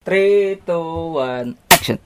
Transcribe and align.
Three, 0.00 0.56
two, 0.64 1.12
one, 1.12 1.60
action. 1.68 2.00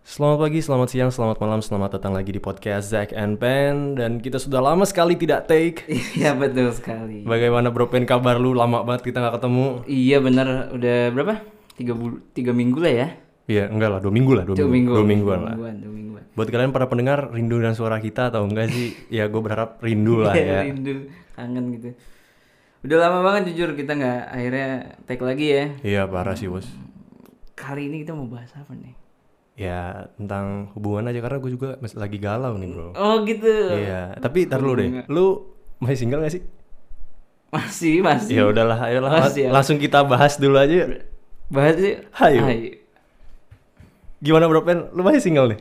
Selamat 0.00 0.48
pagi, 0.48 0.64
selamat 0.64 0.88
siang, 0.88 1.12
selamat 1.12 1.44
malam, 1.44 1.60
selamat 1.60 2.00
datang 2.00 2.16
lagi 2.16 2.32
di 2.32 2.40
podcast 2.40 2.88
Zack 2.88 3.12
and 3.12 3.36
Pen 3.36 4.00
Dan 4.00 4.24
kita 4.24 4.40
sudah 4.40 4.64
lama 4.64 4.88
sekali 4.88 5.12
tidak 5.12 5.44
take 5.44 5.84
Iya 6.16 6.32
betul 6.32 6.72
sekali. 6.72 7.28
Bagaimana 7.28 7.68
bro 7.68 7.92
Pen 7.92 8.08
kabar 8.08 8.40
lu? 8.40 8.56
Lama 8.56 8.80
banget 8.80 9.12
kita 9.12 9.20
nggak 9.20 9.44
ketemu 9.44 9.84
Iya 9.84 10.24
bener, 10.24 10.72
udah 10.72 10.98
berapa? 11.12 11.44
Tiga, 11.76 11.92
bul 11.92 12.24
tiga 12.32 12.56
minggu 12.56 12.80
lah 12.80 12.94
ya. 12.96 13.25
Iya 13.46 13.70
enggak 13.70 13.90
lah, 13.94 14.00
dua 14.02 14.10
minggu 14.10 14.32
lah, 14.34 14.42
dua, 14.42 14.58
Dua 14.58 14.66
minggu, 14.66 14.90
minggu. 14.90 14.92
dua 14.92 15.04
mingguan 15.06 15.40
lah 15.46 15.54
Mingguan, 15.54 15.76
dua 15.78 15.92
mingguan. 15.94 16.24
Buat 16.34 16.48
kalian 16.50 16.70
para 16.70 16.86
pendengar, 16.86 17.30
rindu 17.30 17.56
dan 17.58 17.72
suara 17.72 17.96
kita 17.96 18.28
atau 18.28 18.42
enggak 18.42 18.68
sih? 18.68 18.90
Ya 19.16 19.30
gue 19.30 19.38
berharap 19.38 19.78
rindu 19.78 20.20
lah 20.20 20.34
ya 20.34 20.66
Rindu, 20.66 21.06
kangen 21.32 21.64
gitu. 21.72 21.88
Udah 22.82 22.98
lama 23.02 23.18
banget 23.22 23.54
jujur 23.54 23.74
kita 23.74 23.94
nggak 23.94 24.20
akhirnya 24.28 24.68
take 25.06 25.22
lagi 25.22 25.46
ya. 25.48 25.64
Iya 25.80 26.02
parah 26.06 26.34
sih 26.34 26.46
bos 26.46 26.66
Kali 27.54 27.86
ini 27.86 28.02
kita 28.02 28.12
mau 28.12 28.26
bahas 28.26 28.50
apa 28.52 28.74
nih? 28.74 28.94
Ya 29.56 30.10
tentang 30.20 30.68
hubungan 30.76 31.08
aja 31.08 31.18
karena 31.18 31.38
gue 31.40 31.50
juga 31.50 31.68
masih 31.80 31.96
lagi 31.96 32.20
galau 32.20 32.54
nih 32.54 32.68
bro 32.68 32.92
Oh 32.92 33.24
gitu. 33.24 33.48
Iya, 33.72 34.12
tapi 34.20 34.44
tar 34.44 34.60
dulu 34.60 34.76
deh, 34.76 35.08
lu 35.08 35.26
masih 35.80 36.04
single 36.04 36.20
gak 36.20 36.34
sih? 36.36 36.42
Masih, 37.48 38.04
masih. 38.04 38.36
Ya 38.36 38.44
udahlah, 38.44 38.76
ayolah 38.84 39.22
Masih 39.24 39.48
ya. 39.48 39.50
langsung 39.54 39.78
kita 39.78 40.04
bahas 40.04 40.36
dulu 40.36 40.60
aja 40.60 41.00
Bahas 41.48 41.78
sih. 41.78 41.94
Hayo. 42.12 42.42
Gimana 44.18 44.46
bro 44.46 44.62
Pen, 44.62 44.88
lu 44.90 45.00
masih 45.00 45.20
single 45.20 45.52
nih? 45.52 45.60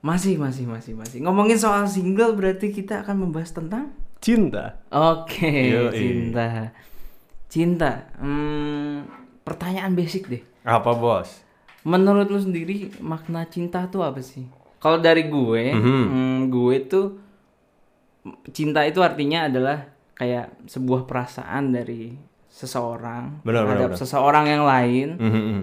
Masih, 0.00 0.34
masih, 0.34 0.66
masih, 0.66 0.92
masih. 0.92 1.18
Ngomongin 1.20 1.54
soal 1.54 1.86
single 1.86 2.34
berarti 2.34 2.68
kita 2.68 3.02
akan 3.02 3.22
membahas 3.22 3.52
tentang 3.52 3.94
Cinta 4.18 4.78
Oke, 4.88 5.50
Yoi. 5.50 5.90
cinta. 5.92 6.70
Cinta. 7.46 7.90
Hmm, 8.16 9.04
pertanyaan 9.42 9.92
basic 9.92 10.26
deh. 10.26 10.42
Apa 10.62 10.94
bos? 10.94 11.42
Menurut 11.82 12.26
lu 12.26 12.38
sendiri 12.38 12.94
makna 12.98 13.42
cinta 13.44 13.82
tuh 13.86 14.00
apa 14.00 14.22
sih? 14.22 14.46
Kalau 14.78 14.98
dari 14.98 15.26
gue, 15.26 15.74
Mhm. 15.74 16.04
hmm, 16.06 16.38
gue 16.48 16.76
tuh 16.86 17.06
cinta 18.48 18.82
itu 18.82 18.98
artinya 18.98 19.50
adalah 19.50 19.90
kayak 20.14 20.66
sebuah 20.66 21.04
perasaan 21.04 21.74
dari 21.74 22.14
seseorang 22.46 23.42
Benar, 23.42 23.66
terhadap 23.66 23.90
benar. 23.90 23.98
seseorang 23.98 24.44
yang 24.46 24.62
lain 24.62 25.08
Mhm. 25.18 25.58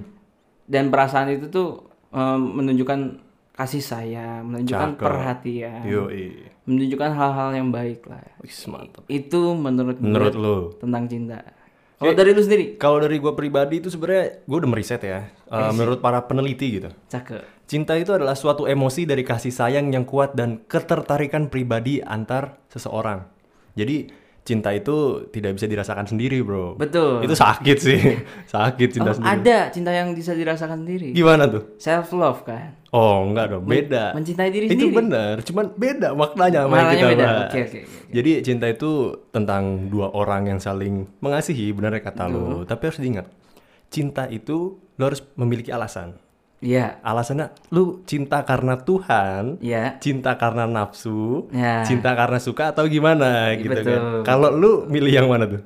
dan 0.68 0.92
perasaan 0.92 1.32
itu 1.32 1.48
tuh 1.48 1.88
em, 2.10 2.40
menunjukkan 2.56 3.00
kasih 3.52 3.84
sayang, 3.84 4.44
menunjukkan 4.46 4.90
Cakep. 4.96 5.04
perhatian, 5.04 5.82
Yoi. 5.84 6.48
menunjukkan 6.64 7.12
hal-hal 7.12 7.50
yang 7.54 7.70
baik 7.70 8.08
lah. 8.08 8.24
Wis, 8.40 8.56
mantap. 8.66 9.04
Itu 9.06 9.52
menurut 9.52 9.98
gue 9.98 10.06
Menurut 10.06 10.34
lu? 10.34 10.58
tentang 10.78 11.04
cinta. 11.06 11.44
Kalau 12.00 12.16
dari 12.16 12.32
lu 12.32 12.40
sendiri, 12.40 12.80
Kalau 12.80 12.98
dari 12.98 13.20
gue 13.20 13.34
pribadi 13.36 13.84
itu 13.84 13.92
sebenarnya 13.92 14.40
gue 14.42 14.58
udah 14.58 14.72
meriset 14.72 15.04
ya. 15.04 15.28
Eh, 15.46 15.72
menurut 15.76 16.00
para 16.00 16.24
peneliti 16.24 16.80
gitu. 16.80 16.88
cakep. 17.08 17.44
Cinta 17.68 17.94
itu 17.94 18.10
adalah 18.10 18.34
suatu 18.34 18.66
emosi 18.66 19.04
dari 19.04 19.22
kasih 19.22 19.52
sayang 19.52 19.92
yang 19.92 20.02
kuat 20.02 20.34
dan 20.34 20.64
ketertarikan 20.64 21.52
pribadi 21.52 22.00
antar 22.00 22.58
seseorang. 22.66 23.28
Jadi 23.76 24.10
cinta 24.50 24.74
itu 24.74 25.30
tidak 25.30 25.54
bisa 25.54 25.70
dirasakan 25.70 26.04
sendiri, 26.04 26.42
bro. 26.42 26.74
Betul. 26.74 27.22
Itu 27.22 27.38
sakit 27.38 27.78
sih, 27.78 28.02
sakit 28.50 28.90
cinta 28.90 29.14
Oh, 29.14 29.16
sendiri. 29.16 29.30
ada 29.38 29.58
cinta 29.70 29.94
yang 29.94 30.10
bisa 30.12 30.34
dirasakan 30.34 30.82
sendiri. 30.82 31.14
Gimana 31.14 31.46
tuh? 31.46 31.78
Self 31.78 32.10
love 32.12 32.42
kan. 32.42 32.82
Oh, 32.90 33.22
enggak 33.22 33.54
dong, 33.54 33.64
beda. 33.64 34.18
mencintai 34.18 34.50
diri 34.50 34.66
itu 34.66 34.74
sendiri. 34.74 34.98
benar, 34.98 35.46
cuman 35.46 35.66
beda 35.72 36.10
maknanya 36.12 36.60
sama 36.60 36.74
yang 36.74 36.82
Maknanya 36.82 36.98
kita 36.98 37.06
beda. 37.08 37.22
bahas. 37.24 37.46
Oke, 37.46 37.60
oke, 37.62 37.80
oke. 37.80 38.02
Jadi 38.10 38.32
cinta 38.42 38.66
itu 38.66 38.92
tentang 39.30 39.64
dua 39.88 40.08
orang 40.10 40.42
yang 40.48 40.58
saling 40.58 41.06
mengasihi, 41.20 41.70
benar 41.70 41.94
kata 41.96 42.26
lo. 42.26 42.66
Tapi 42.66 42.82
harus 42.84 42.98
diingat, 42.98 43.30
cinta 43.88 44.26
itu 44.26 44.58
lo 44.98 45.04
harus 45.06 45.22
memiliki 45.36 45.70
alasan. 45.70 46.18
Iya. 46.60 47.00
Alasannya 47.00 47.56
lu 47.72 48.04
cinta 48.04 48.44
karena 48.44 48.76
Tuhan, 48.76 49.64
Iya. 49.64 49.96
cinta 50.04 50.36
karena 50.36 50.68
nafsu, 50.68 51.48
Ya. 51.56 51.88
cinta 51.88 52.12
karena 52.12 52.36
suka 52.36 52.76
atau 52.76 52.84
gimana 52.86 53.56
gitu 53.56 53.72
betul, 53.72 53.88
kan. 53.88 54.02
Kalau 54.28 54.50
lu 54.52 54.72
milih 54.86 55.12
yang 55.12 55.28
mana 55.32 55.48
tuh? 55.48 55.64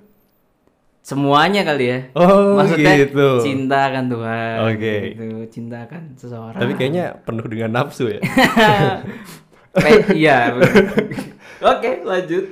Semuanya 1.03 1.67
kali 1.67 1.83
ya. 1.89 1.99
Oh, 2.15 2.55
Maksudnya 2.55 2.95
gitu. 2.95 3.43
cinta 3.43 3.91
akan 3.91 4.05
Tuhan. 4.07 4.55
Oke. 4.71 4.95
Gitu. 5.11 5.25
Cinta 5.51 5.83
akan 5.83 6.01
seseorang. 6.15 6.61
Tapi 6.61 6.71
kayaknya 6.79 7.17
penuh 7.25 7.43
dengan 7.49 7.69
nafsu 7.75 8.07
ya. 8.07 8.21
Iya. 10.13 10.53
Oke, 11.73 12.05
lanjut. 12.05 12.45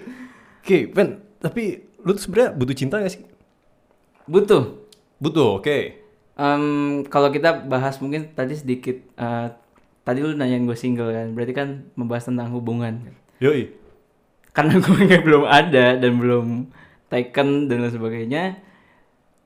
Oke, 0.57 0.89
Ben, 0.89 1.21
tapi 1.37 1.85
lu 2.01 2.17
tuh 2.17 2.23
sebenarnya 2.25 2.57
butuh 2.57 2.73
cinta 2.73 2.97
gak 2.97 3.13
sih? 3.13 3.21
Butuh. 4.25 4.81
Butuh, 5.21 5.61
oke. 5.61 6.00
Em, 6.33 6.63
kalau 7.05 7.29
kita 7.29 7.63
bahas 7.63 7.99
mungkin 7.99 8.31
tadi 8.31 8.53
sedikit 8.53 8.97
eh, 9.15 9.47
tadi 10.01 10.19
lu 10.19 10.33
nanyain 10.33 10.63
gue 10.63 10.73
single 10.73 11.11
kan. 11.11 11.31
Berarti 11.31 11.53
kan 11.53 11.67
membahas 11.93 12.25
tentang 12.25 12.49
hubungan. 12.51 13.11
Yoi. 13.37 13.77
karena 14.51 14.75
gue 14.75 14.91
nggak 15.07 15.23
belum 15.23 15.45
ada 15.45 15.95
dan 15.95 16.13
belum 16.15 16.67
taken 17.07 17.65
dan 17.65 17.77
lain 17.79 17.89
sebagainya 17.89 18.43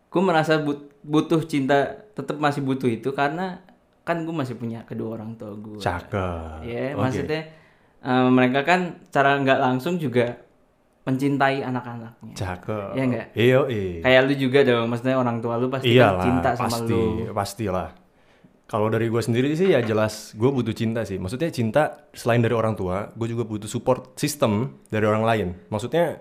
gue 0.07 0.17
merasa 0.19 0.57
but- 0.57 0.89
butuh 0.99 1.45
cinta 1.45 1.93
tetap 2.11 2.41
masih 2.41 2.59
butuh 2.59 2.89
itu 2.89 3.13
karena 3.13 3.61
kan 4.01 4.25
gue 4.25 4.33
masih 4.33 4.57
punya 4.57 4.81
kedua 4.83 5.13
orang 5.13 5.37
tua 5.37 5.53
gue 5.53 5.77
Cakep. 5.77 6.65
ya 6.65 6.91
Oke. 6.91 6.97
maksudnya 6.97 7.41
eh, 8.01 8.27
mereka 8.27 8.65
kan 8.65 8.81
cara 9.07 9.37
nggak 9.37 9.59
langsung 9.61 9.95
juga 9.95 10.41
mencintai 11.05 11.61
anak-anaknya 11.61 12.33
Cakep. 12.33 12.89
Iya 12.97 13.03
nggak? 13.05 13.27
Iya, 13.37 13.59
iya. 13.69 13.99
kayak 14.01 14.21
lu 14.25 14.33
juga 14.33 14.59
dong 14.65 14.89
maksudnya 14.89 15.15
orang 15.21 15.37
tua 15.37 15.53
lu 15.61 15.69
pasti 15.69 15.93
kan 15.93 15.93
Iyalah, 15.93 16.25
cinta 16.25 16.49
sama 16.57 16.67
pasti, 16.73 16.93
lu 16.97 17.33
pastilah. 17.33 17.89
Kalau 18.65 18.89
dari 18.89 19.05
gue 19.13 19.21
sendiri 19.21 19.53
sih 19.53 19.69
ya 19.69 19.85
jelas 19.85 20.33
gue 20.33 20.49
butuh 20.49 20.73
cinta 20.73 21.05
sih. 21.05 21.21
Maksudnya 21.21 21.53
cinta 21.53 22.09
selain 22.17 22.41
dari 22.41 22.57
orang 22.57 22.73
tua, 22.73 23.13
gue 23.13 23.27
juga 23.29 23.45
butuh 23.45 23.69
support 23.69 24.17
system 24.17 24.81
dari 24.89 25.05
orang 25.05 25.21
lain. 25.21 25.47
Maksudnya 25.69 26.17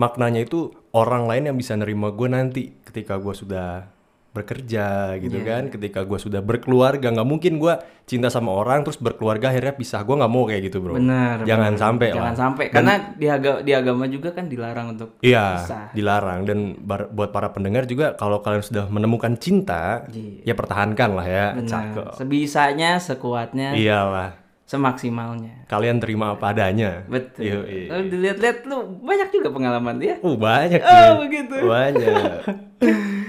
maknanya 0.00 0.48
itu 0.48 0.72
orang 0.96 1.28
lain 1.28 1.52
yang 1.52 1.56
bisa 1.60 1.76
nerima 1.76 2.08
gue 2.08 2.28
nanti 2.32 2.72
ketika 2.80 3.20
gue 3.20 3.36
sudah 3.36 3.91
bekerja 4.32 4.86
gitu 5.18 5.36
Iya. 5.36 5.46
kan. 5.46 5.62
Ketika 5.68 6.02
gue 6.02 6.16
sudah 6.16 6.40
berkeluarga, 6.40 7.04
nggak 7.06 7.24
mungkin 7.24 7.56
gue 7.56 7.74
cinta 8.02 8.26
sama 8.26 8.50
orang 8.50 8.80
terus 8.80 8.96
berkeluarga 8.96 9.48
akhirnya 9.48 9.72
pisah. 9.72 10.00
Gue 10.00 10.16
nggak 10.16 10.28
mau 10.28 10.42
kayak 10.42 10.62
gitu 10.66 10.80
bro. 10.80 10.94
bener 10.94 11.44
Jangan 11.44 11.70
bener. 11.70 11.78
sampai 11.78 12.08
jangan 12.10 12.24
lah. 12.26 12.34
sampai 12.34 12.64
karena 12.68 12.94
di, 13.12 13.26
aga- 13.26 13.60
di 13.60 13.72
agama 13.72 14.04
juga 14.06 14.28
kan 14.30 14.44
dilarang 14.46 14.86
untuk 14.90 15.20
Iya, 15.20 15.46
Pisah. 15.58 15.86
dilarang 15.92 16.40
dan 16.42 16.58
bar- 16.78 17.08
buat 17.08 17.28
para 17.28 17.48
pendengar 17.50 17.84
juga 17.84 18.12
kalau 18.12 18.40
kalian 18.40 18.60
sudah 18.62 18.84
menemukan 18.86 19.36
cinta, 19.36 20.08
Iya. 20.08 20.48
ya 20.48 20.54
pertahankan 20.54 21.10
lah 21.12 21.26
ya. 21.26 21.46
benar 21.54 22.14
sebisanya 22.14 22.96
sekuatnya 22.96 23.72
Iyalah, 23.74 24.32
semaksimalnya 24.64 25.64
kalian 25.66 25.98
terima 25.98 26.32
apa 26.32 26.50
adanya. 26.50 27.04
Betul. 27.06 27.44
Yoi. 27.62 27.80
Lalu 27.86 28.04
dilihat-lihat 28.10 28.64
lu 28.64 28.78
banyak 28.98 29.28
juga 29.30 29.48
pengalaman 29.50 29.96
ya. 29.98 30.16
Uh, 30.18 30.34
banyak 30.34 30.80
Oh, 30.80 31.20
begitu. 31.20 31.56
Banyak. 31.62 32.40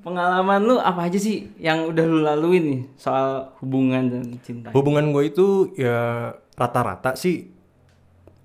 Pengalaman 0.00 0.60
lu 0.62 0.76
apa 0.76 1.06
aja 1.06 1.16
sih 1.16 1.52
yang 1.56 1.84
udah 1.86 2.04
lu 2.04 2.18
laluin 2.20 2.64
nih 2.64 2.82
soal 2.96 3.52
hubungan 3.60 4.02
dan 4.06 4.22
cinta? 4.40 4.72
Hubungan 4.72 5.10
gue 5.10 5.24
itu 5.26 5.46
ya 5.74 6.30
rata-rata 6.54 7.12
sih 7.14 7.52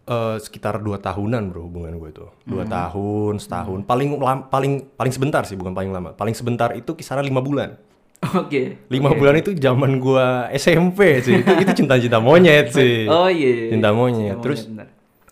eh, 0.05 0.38
sekitar 0.38 0.77
dua 0.77 0.97
tahunan 0.97 1.49
bro 1.49 1.63
hubungan 1.63 1.95
gue 1.95 2.09
itu. 2.11 2.25
Dua 2.43 2.61
Hmm. 2.61 2.69
tahun, 2.69 3.33
setahun. 3.39 3.79
Paling 3.83 4.09
lam- 4.16 4.45
paling 4.45 4.73
paling 4.91 5.09
sebentar 5.09 5.41
sih, 5.43 5.55
bukan 5.55 5.71
paling 5.71 5.89
lama. 5.89 6.11
Paling 6.11 6.31
sebentar 6.31 6.69
itu 6.71 6.91
kisaran 6.91 7.23
lima 7.23 7.39
bulan. 7.39 7.73
Oke. 8.35 8.85
Lima 8.87 9.11
bulan 9.11 9.35
itu 9.35 9.53
zaman 9.53 9.97
gue 9.97 10.27
SMP 10.53 11.19
sih. 11.22 11.39
Itu, 11.39 11.51
itu 11.57 11.72
cinta-cinta 11.75 12.17
monyet 12.19 12.69
sih. 12.69 13.05
Oh 13.11 13.25
iya. 13.27 13.69
Cinta 13.69 13.90
monyet. 13.91 14.35
Cinta 14.35 14.43
Terus 14.43 14.59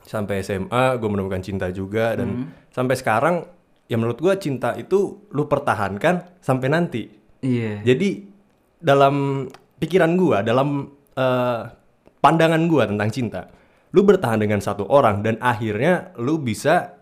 sampai 0.03 0.39
SMA 0.39 0.83
gue 0.95 1.09
menemukan 1.09 1.39
cinta 1.39 1.67
juga 1.67 2.15
dan 2.15 2.27
Hmm. 2.29 2.45
sampai 2.69 2.95
sekarang 2.95 3.35
ya 3.93 4.01
menurut 4.01 4.17
gue 4.17 4.33
cinta 4.41 4.73
itu 4.73 5.29
lu 5.29 5.45
pertahankan 5.45 6.41
sampai 6.41 6.67
nanti 6.67 7.03
Iya. 7.45 7.85
jadi 7.85 8.25
dalam 8.81 9.45
pikiran 9.77 10.17
gue 10.17 10.37
dalam 10.41 10.89
eh, 11.13 11.61
pandangan 12.17 12.65
gue 12.65 12.83
tentang 12.89 13.09
cinta 13.13 13.41
lu 13.93 14.01
bertahan 14.01 14.41
dengan 14.41 14.57
satu 14.57 14.89
orang 14.89 15.21
dan 15.21 15.37
akhirnya 15.37 16.09
lu 16.17 16.41
bisa 16.41 16.97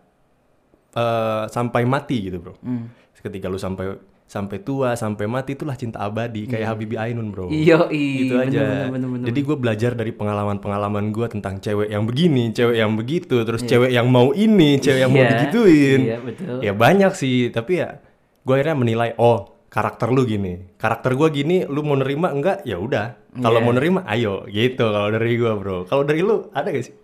eh, 0.92 1.44
sampai 1.48 1.88
mati 1.88 2.28
gitu 2.28 2.44
bro 2.44 2.54
Hmm. 2.60 2.92
ketika 3.16 3.48
lu 3.48 3.56
sampai 3.56 3.96
sampai 4.32 4.64
tua 4.64 4.96
sampai 4.96 5.28
mati 5.28 5.60
itulah 5.60 5.76
cinta 5.76 6.00
abadi 6.00 6.48
kayak 6.48 6.64
Habibie 6.72 6.96
Ainun 6.96 7.36
bro 7.36 7.52
Iya, 7.52 7.92
gitu 7.92 8.40
bener, 8.40 8.48
aja. 8.48 8.60
bener, 8.64 8.88
bener, 8.88 9.10
bener. 9.12 9.26
Jadi 9.28 9.40
gue 9.44 9.58
belajar 9.60 9.92
dari 9.92 10.16
pengalaman-pengalaman 10.16 11.12
gue 11.12 11.28
tentang 11.28 11.60
cewek 11.60 11.92
yang 11.92 12.08
begini, 12.08 12.56
cewek 12.56 12.80
yang 12.80 12.96
begitu, 12.96 13.44
terus 13.44 13.60
Iya. 13.68 13.70
cewek 13.76 13.92
yang 13.92 14.08
mau 14.08 14.32
ini, 14.32 14.80
cewek 14.80 15.04
yang 15.04 15.12
mau 15.12 15.20
Iya, 15.20 15.32
digituin. 15.36 16.00
Iya, 16.08 16.18
betul. 16.24 16.58
Ya 16.64 16.72
banyak 16.72 17.12
sih, 17.12 17.52
tapi 17.52 17.84
ya 17.84 18.00
gue 18.48 18.54
akhirnya 18.56 18.80
menilai 18.80 19.12
oh 19.20 19.52
karakter 19.68 20.08
lu 20.08 20.24
gini, 20.24 20.76
karakter 20.76 21.16
gua 21.16 21.28
gini, 21.28 21.64
lu 21.64 21.80
mau 21.80 21.96
nerima 21.96 22.32
enggak? 22.32 22.64
Ya 22.64 22.76
udah. 22.76 23.16
Kalau 23.36 23.60
Iya. 23.60 23.66
mau 23.68 23.72
nerima, 23.72 24.00
ayo 24.08 24.48
gitu. 24.48 24.84
Kalau 24.86 25.08
dari 25.08 25.36
gua 25.36 25.56
bro, 25.56 25.78
kalau 25.84 26.04
dari 26.04 26.20
lu 26.20 26.48
ada 26.52 26.72
gak 26.72 26.84
sih? 26.88 26.96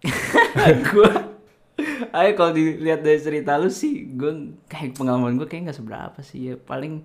gue 0.92 1.10
Ayo 2.12 2.30
kalau 2.32 2.50
dilihat 2.50 3.00
dari 3.00 3.16
cerita 3.16 3.54
lu 3.54 3.68
sih, 3.68 3.92
gue 4.08 4.32
kayak 4.66 4.94
pengalaman 4.94 5.34
gue 5.34 5.44
kayak 5.44 5.62
nggak 5.64 5.78
seberapa 5.78 6.18
sih 6.20 6.40
ya. 6.44 6.54
Paling 6.56 7.02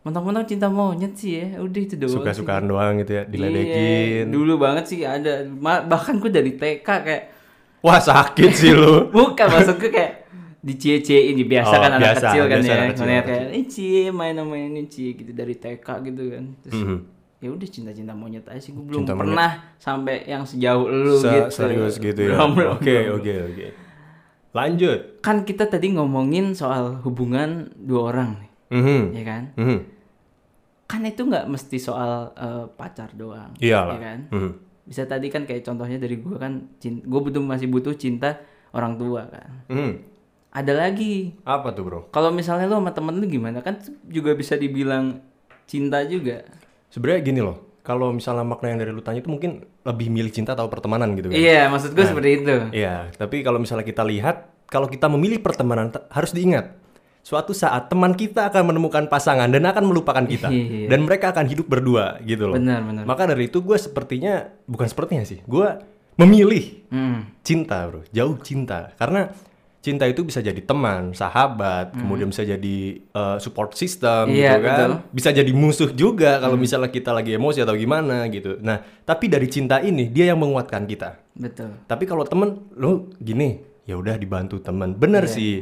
mentang-mentang 0.00 0.44
cinta 0.44 0.66
monyet 0.66 1.12
sih 1.12 1.36
ya. 1.36 1.58
Udah 1.58 1.80
itu 1.80 1.94
doang. 1.94 2.14
Suka-sukaan 2.14 2.64
doang 2.64 2.98
gitu 2.98 3.12
ya, 3.14 3.22
sih. 3.22 3.30
diledekin. 3.30 3.74
Iya, 3.74 4.22
dulu 4.26 4.54
banget 4.56 4.84
sih 4.86 4.98
ada. 5.02 5.44
Bahkan 5.82 6.14
gue 6.18 6.30
dari 6.30 6.52
TK 6.54 6.84
kayak 6.84 7.24
Wah 7.78 7.96
sakit 7.96 8.50
sih 8.52 8.72
lu. 8.72 9.06
bukan 9.14 9.46
maksud 9.46 9.76
gue 9.76 9.88
kayak 9.88 10.12
dicie-ciein 10.58 11.38
biasa 11.40 11.70
Oh, 11.70 11.78
kan 11.78 11.90
anak 11.92 12.00
biasa, 12.02 12.26
kecil 12.26 12.44
kan 12.44 12.58
biasa 12.58 12.66
ya. 12.66 12.74
anak 12.74 12.88
kecil, 12.90 12.98
Ngeliat 13.00 13.16
anak 13.16 13.26
kayak 13.30 13.46
eh 13.54 13.64
cie 13.64 14.02
main 14.10 14.34
sama 14.34 14.54
ini 14.56 14.82
cie 14.86 15.10
gitu 15.14 15.30
dari 15.30 15.54
TK 15.54 15.86
gitu 16.04 16.22
kan. 16.28 16.44
Terus 16.60 16.74
Mhm. 16.76 16.98
ya 17.38 17.48
udah 17.48 17.68
cinta-cinta 17.70 18.12
monyet 18.12 18.42
aja 18.44 18.58
sih 18.58 18.74
gue 18.74 18.82
belum 18.82 19.00
Cinta 19.00 19.14
monyet. 19.14 19.30
pernah 19.30 19.50
sampai 19.78 20.26
yang 20.26 20.42
sejauh 20.42 20.84
lu 20.84 21.14
Se- 21.16 21.30
gitu. 21.30 21.48
Serius 21.54 21.94
gitu 21.96 22.20
ya. 22.20 22.34
Oke 22.74 22.96
oke 23.08 23.34
oke. 23.46 23.66
Lanjut. 24.50 25.20
kan 25.20 25.44
kita 25.44 25.64
tadi 25.64 25.92
ngomongin 25.92 26.52
soal 26.52 26.98
hubungan 27.02 27.68
dua 27.76 28.10
orang 28.10 28.30
nih, 28.38 28.50
Mhm. 28.72 29.02
ya 29.12 29.22
kan? 29.22 29.42
Mhm. 29.54 29.78
Kan 30.84 31.04
itu 31.04 31.20
nggak 31.22 31.44
mesti 31.46 31.76
soal 31.76 32.32
eh, 32.32 32.64
pacar 32.72 33.12
doang, 33.12 33.52
Iyalah. 33.58 33.94
ya 33.94 34.00
kan? 34.00 34.18
Mhm. 34.30 34.50
Bisa 34.84 35.04
tadi 35.04 35.28
kan 35.28 35.44
kayak 35.44 35.60
contohnya 35.62 36.00
dari 36.00 36.16
gue 36.16 36.32
kan, 36.34 36.64
gue 36.80 37.20
butuh 37.22 37.44
masih 37.44 37.68
butuh 37.68 37.92
cinta 37.92 38.40
orang 38.72 38.96
tua 38.96 39.28
kan. 39.28 39.68
Mhm. 39.68 39.92
Ada 40.48 40.72
lagi, 40.74 41.36
Apa 41.44 41.76
tuh 41.76 41.84
bro? 41.84 42.00
kalau 42.08 42.32
misalnya 42.32 42.64
lu 42.64 42.80
sama 42.80 42.90
temen 42.90 43.12
lu 43.14 43.28
gimana 43.28 43.60
kan 43.60 43.76
juga 44.08 44.32
bisa 44.32 44.56
dibilang 44.56 45.20
cinta 45.68 46.00
juga. 46.02 46.40
Sebenarnya 46.88 47.20
gini 47.22 47.40
loh. 47.44 47.67
Kalau 47.88 48.12
misalnya 48.12 48.44
makna 48.44 48.68
yang 48.68 48.78
dari 48.78 48.92
lu 48.92 49.00
tanya 49.00 49.24
itu 49.24 49.32
mungkin 49.32 49.64
lebih 49.80 50.12
milih 50.12 50.28
cinta 50.28 50.52
atau 50.52 50.68
pertemanan 50.68 51.16
gitu 51.16 51.32
kan? 51.32 51.40
Iya, 51.40 51.72
maksud 51.72 51.96
gue 51.96 52.04
seperti 52.04 52.30
itu. 52.36 52.54
Iya, 52.76 53.08
tapi 53.16 53.40
kalau 53.40 53.56
misalnya 53.56 53.80
kita 53.82 54.04
lihat, 54.04 54.44
kalau 54.68 54.84
kita 54.84 55.08
memilih 55.08 55.40
pertemanan, 55.40 55.88
te- 55.88 56.04
harus 56.06 56.36
diingat, 56.36 56.76
suatu 57.24 57.56
saat 57.56 57.88
teman 57.88 58.12
kita 58.12 58.52
akan 58.52 58.68
menemukan 58.68 59.08
pasangan 59.08 59.48
dan 59.48 59.64
akan 59.64 59.88
melupakan 59.88 60.20
kita, 60.20 60.52
Iya. 60.52 60.92
dan 60.92 61.00
mereka 61.00 61.32
akan 61.32 61.48
hidup 61.48 61.64
berdua 61.64 62.20
gitu 62.22 62.44
loh. 62.44 62.60
Benar, 62.60 62.84
benar. 62.84 63.02
Maka 63.08 63.24
dari 63.24 63.48
itu 63.48 63.64
gue 63.64 63.80
sepertinya, 63.80 64.52
bukan 64.68 64.84
sepertinya 64.84 65.24
sih, 65.24 65.40
gue 65.42 65.68
memilih 66.16 66.84
Hmm. 66.92 67.24
cinta 67.40 67.88
bro, 67.88 68.04
jauh 68.10 68.36
cinta, 68.44 68.92
karena 68.96 69.32
cinta 69.88 70.04
itu 70.04 70.20
bisa 70.20 70.44
jadi 70.44 70.60
teman, 70.60 71.16
sahabat, 71.16 71.96
kemudian 71.96 72.28
bisa 72.28 72.44
jadi 72.44 72.76
uh, 73.16 73.40
support 73.40 73.72
system 73.72 74.28
Hmm. 74.28 74.36
Iya, 74.36 74.52
gitu 74.52 74.60
kan, 74.60 74.68
betul. 74.68 74.90
Hmm. 74.92 75.00
bisa 75.08 75.28
jadi 75.32 75.52
musuh 75.56 75.90
juga 75.96 76.36
kalau 76.36 76.60
misalnya 76.60 76.92
kita 76.92 77.16
lagi 77.16 77.32
emosi 77.32 77.64
atau 77.64 77.72
gimana 77.72 78.28
gitu. 78.28 78.60
Nah, 78.60 78.84
tapi 79.02 79.32
dari 79.32 79.48
cinta 79.48 79.80
ini 79.80 80.12
dia 80.12 80.28
yang 80.28 80.36
menguatkan 80.36 80.84
kita. 80.84 81.16
Betul. 81.32 81.72
Tapi 81.88 82.04
kalau 82.04 82.28
temen 82.28 82.68
lu 82.76 83.08
gini, 83.16 83.56
ya 83.88 83.96
udah 83.96 84.20
dibantu 84.20 84.60
temen. 84.60 84.92
Bener 84.92 85.24
Iya. 85.24 85.32
sih, 85.32 85.52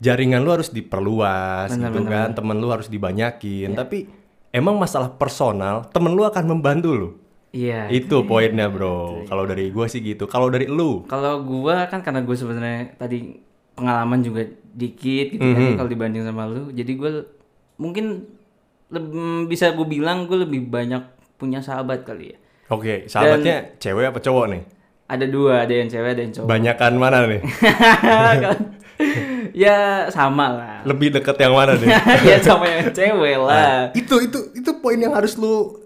jaringan 0.00 0.40
lu 0.40 0.50
harus 0.50 0.72
diperluas 0.72 1.68
Bener, 1.74 1.92
gitu 1.92 2.00
bener, 2.00 2.12
kan, 2.12 2.28
temen 2.32 2.56
lu 2.56 2.72
harus 2.72 2.88
dibanyakin. 2.88 3.74
Iya. 3.74 3.78
Tapi 3.84 3.98
emang 4.50 4.80
masalah 4.80 5.12
personal, 5.12 5.84
temen 5.92 6.14
lu 6.14 6.24
akan 6.24 6.44
membantu 6.48 6.90
lu. 6.96 7.10
Iya. 7.54 7.86
Itu 7.86 8.26
poinnya 8.26 8.66
bro. 8.66 9.22
Kalau 9.30 9.46
dari 9.46 9.70
gua 9.70 9.86
sih 9.86 10.02
gitu. 10.02 10.26
Kalau 10.26 10.50
dari 10.50 10.66
lu, 10.66 11.06
Kalau 11.06 11.38
gua 11.46 11.86
kan 11.86 12.02
karena 12.02 12.18
gue 12.18 12.34
sebenarnya 12.34 12.98
tadi 12.98 13.38
pengalaman 13.74 14.20
juga 14.20 14.42
dikit 14.70 15.26
gitu 15.30 15.42
kan 15.44 15.60
Mhm. 15.64 15.76
kalau 15.76 15.86
dibanding 15.88 16.22
sama 16.22 16.44
lu, 16.44 16.70
jadi 16.70 16.92
gue 16.92 17.10
mungkin 17.76 18.26
leb- 18.88 19.14
bisa 19.46 19.70
gue 19.70 19.84
bilang 19.84 20.24
gue 20.24 20.38
lebih 20.40 20.64
banyak 20.64 21.02
punya 21.34 21.58
sahabat 21.58 22.02
kali 22.02 22.30
ya. 22.30 22.38
oke, 22.66 23.06
sahabatnya 23.06 23.76
cewek 23.76 24.08
apa 24.08 24.18
cowok 24.18 24.46
nih? 24.48 24.62
Ada 25.04 25.26
dua, 25.26 25.62
ada 25.62 25.74
yang 25.74 25.86
cewek, 25.86 26.10
ada 26.10 26.22
yang 26.22 26.32
cowok. 26.32 26.48
Banyakan 26.48 26.92
mana 26.96 27.18
nih? 27.26 27.42
ya 29.54 30.08
sama 30.08 30.46
lah. 30.50 30.78
Lebih 30.84 31.12
deket 31.12 31.36
yang 31.36 31.52
mana 31.52 31.74
nih? 31.74 31.88
ya 32.30 32.36
sama 32.40 32.64
yang 32.64 32.88
cewek 32.88 33.36
lah. 33.36 33.90
itu 33.92 34.14
itu 34.22 34.38
itu 34.54 34.70
poin 34.78 34.96
yang 34.96 35.12
harus 35.12 35.34
lu 35.34 35.82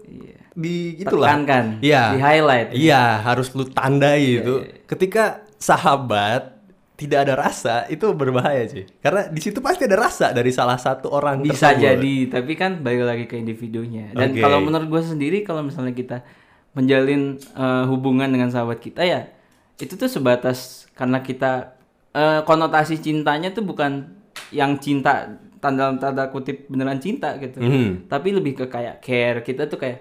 di 0.53 0.99
itulah. 0.99 1.29
Tekankan, 1.29 1.79
Iya. 1.79 2.03
di 2.11 2.19
highlight. 2.19 2.67
Iya, 2.73 3.03
harus 3.23 3.47
lu 3.53 3.63
tandai 3.65 4.39
itu. 4.39 4.55
iya. 4.61 4.83
Ketika 4.85 5.23
sahabat 5.55 6.58
tidak 6.99 7.23
ada 7.23 7.39
rasa, 7.39 7.87
itu 7.87 8.11
berbahaya 8.11 8.67
sih. 8.67 8.83
Karena 8.99 9.25
di 9.25 9.39
situ 9.39 9.63
pasti 9.63 9.87
ada 9.87 9.95
rasa 9.95 10.29
dari 10.29 10.51
salah 10.51 10.75
satu 10.75 11.07
orang 11.07 11.39
Bisa 11.39 11.71
tersebut. 11.71 11.79
jadi, 11.79 12.15
tapi 12.27 12.53
kan 12.53 12.83
balik 12.83 13.07
lagi 13.07 13.23
ke 13.23 13.39
individunya. 13.39 14.11
Dan 14.11 14.35
Oke. 14.35 14.43
kalau 14.43 14.59
menurut 14.59 14.91
gue 14.91 15.03
sendiri, 15.07 15.41
kalau 15.41 15.63
misalnya 15.63 15.95
kita 15.95 16.27
menjalin 16.71 17.39
eh, 17.39 17.83
hubungan 17.87 18.27
dengan 18.27 18.51
sahabat 18.51 18.77
kita 18.77 19.01
ya, 19.01 19.31
itu 19.75 19.95
tuh 19.95 20.05
sebatas 20.05 20.91
karena 20.91 21.19
kita 21.19 21.79
eh, 22.11 22.41
konotasi 22.43 22.99
cintanya 22.99 23.49
tuh 23.49 23.63
bukan 23.63 24.11
yang 24.51 24.75
cinta 24.77 25.39
tanda 25.59 25.91
tanda 25.95 26.27
kutip 26.27 26.67
beneran 26.67 26.97
cinta 26.97 27.35
gitu, 27.37 27.59
Mhm. 27.59 28.07
tapi 28.07 28.31
lebih 28.31 28.55
ke 28.55 28.65
kayak 28.65 28.99
care. 28.99 29.39
Kita 29.39 29.65
tuh 29.65 29.75
kayak 29.75 29.99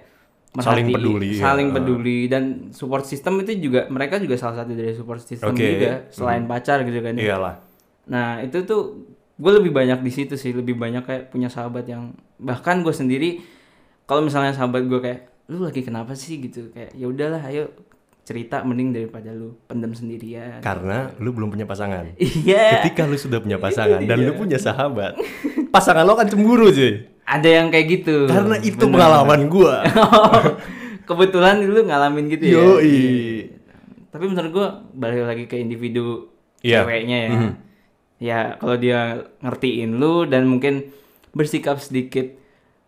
Saling 0.57 0.89
peduli, 0.89 1.37
ya. 1.37 1.45
saling 1.45 1.69
peduli 1.77 2.25
dan 2.25 2.73
support 2.73 3.05
system 3.05 3.45
itu 3.45 3.69
juga 3.69 3.85
mereka 3.93 4.17
juga 4.17 4.41
salah 4.41 4.65
satu 4.65 4.73
dari 4.73 4.97
support 4.97 5.21
system. 5.21 5.53
Hmm. 5.53 5.61
juga 5.61 5.93
selain 6.09 6.49
pacar 6.49 6.83
gitu 6.89 6.99
kan. 7.05 7.15
ya. 7.15 7.37
Iyalah. 7.37 7.55
Nah 8.09 8.41
itu 8.41 8.65
tuh 8.65 9.05
gue 9.39 9.53
lebih 9.61 9.71
banyak 9.71 10.01
di 10.01 10.11
situ 10.11 10.35
sih, 10.35 10.57
lebih 10.57 10.75
banyak 10.75 11.05
kayak 11.05 11.25
punya 11.31 11.53
sahabat 11.53 11.85
yang 11.87 12.17
bahkan 12.41 12.81
gue 12.81 12.91
sendiri 12.91 13.45
kalau 14.09 14.25
misalnya 14.25 14.57
sahabat 14.57 14.89
gue 14.89 14.99
kayak 15.05 15.21
lu 15.53 15.65
lagi 15.65 15.85
kenapa 15.85 16.17
sih 16.17 16.41
gitu 16.41 16.73
kayak 16.73 16.97
ya 16.97 17.07
udahlah 17.09 17.45
ayo 17.45 17.69
cerita 18.29 18.61
mending 18.61 18.93
daripada 18.93 19.33
lu 19.33 19.57
pendem 19.65 19.97
sendirian. 19.97 20.61
Karena 20.61 21.09
lu 21.17 21.33
belum 21.33 21.49
punya 21.49 21.65
pasangan. 21.65 22.13
Iya. 22.45 22.85
Ketika 22.85 23.09
lu 23.09 23.17
sudah 23.17 23.41
punya 23.41 23.57
pasangan 23.65 24.05
dan 24.05 24.19
lu 24.21 24.37
punya 24.37 24.61
sahabat, 24.61 25.17
pasangan 25.73 26.05
lo 26.05 26.13
akan 26.13 26.29
cemburu 26.29 26.69
sih. 26.69 27.09
Ada 27.29 27.49
yang 27.61 27.69
kayak 27.69 27.87
gitu. 27.93 28.25
Karena 28.25 28.57
itu 28.59 28.81
Bener. 28.81 28.93
pengalaman 28.97 29.41
gua. 29.53 29.85
Kebetulan 31.05 31.61
lu 31.61 31.85
ngalamin 31.85 32.25
gitu 32.29 32.45
ya. 32.45 32.57
Yoi. 32.57 32.97
Tapi 34.09 34.25
menurut 34.25 34.51
gue 34.51 34.67
balik 34.95 35.25
lagi 35.25 35.45
ke 35.45 35.57
individu 35.57 36.33
Iya. 36.59 36.83
ceweknya 36.83 37.19
ya. 37.19 37.31
Mhm. 37.31 37.51
Ya 38.19 38.39
kalau 38.57 38.75
dia 38.75 39.01
ngertiin 39.39 39.95
lu 39.95 40.25
dan 40.25 40.45
mungkin 40.45 40.89
bersikap 41.31 41.79
sedikit 41.79 42.35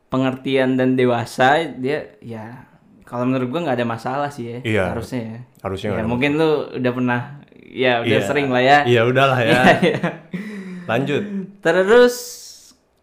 pengertian 0.08 0.74
dan 0.74 0.96
dewasa, 0.96 1.70
dia 1.70 2.18
ya 2.18 2.66
kalau 3.04 3.22
menurut 3.24 3.46
gua 3.46 3.60
nggak 3.62 3.78
ada 3.78 3.86
masalah 3.86 4.28
sih 4.28 4.48
ya. 4.48 4.58
Iya. 4.64 4.84
Harusnya 4.90 5.20
ya. 5.22 5.38
Harusnya 5.60 5.88
Ya 5.94 6.02
mungkin 6.02 6.34
lu 6.34 6.50
udah 6.74 6.92
pernah 6.92 7.20
ya 7.62 8.02
udah 8.02 8.18
Iya. 8.18 8.26
sering 8.26 8.48
lah 8.48 8.62
ya. 8.64 8.78
Iya 8.82 9.00
udahlah 9.06 9.38
ya. 9.38 9.52
Iya, 9.54 9.72
iya. 9.86 9.98
Lanjut. 10.88 11.22
Terus 11.62 12.14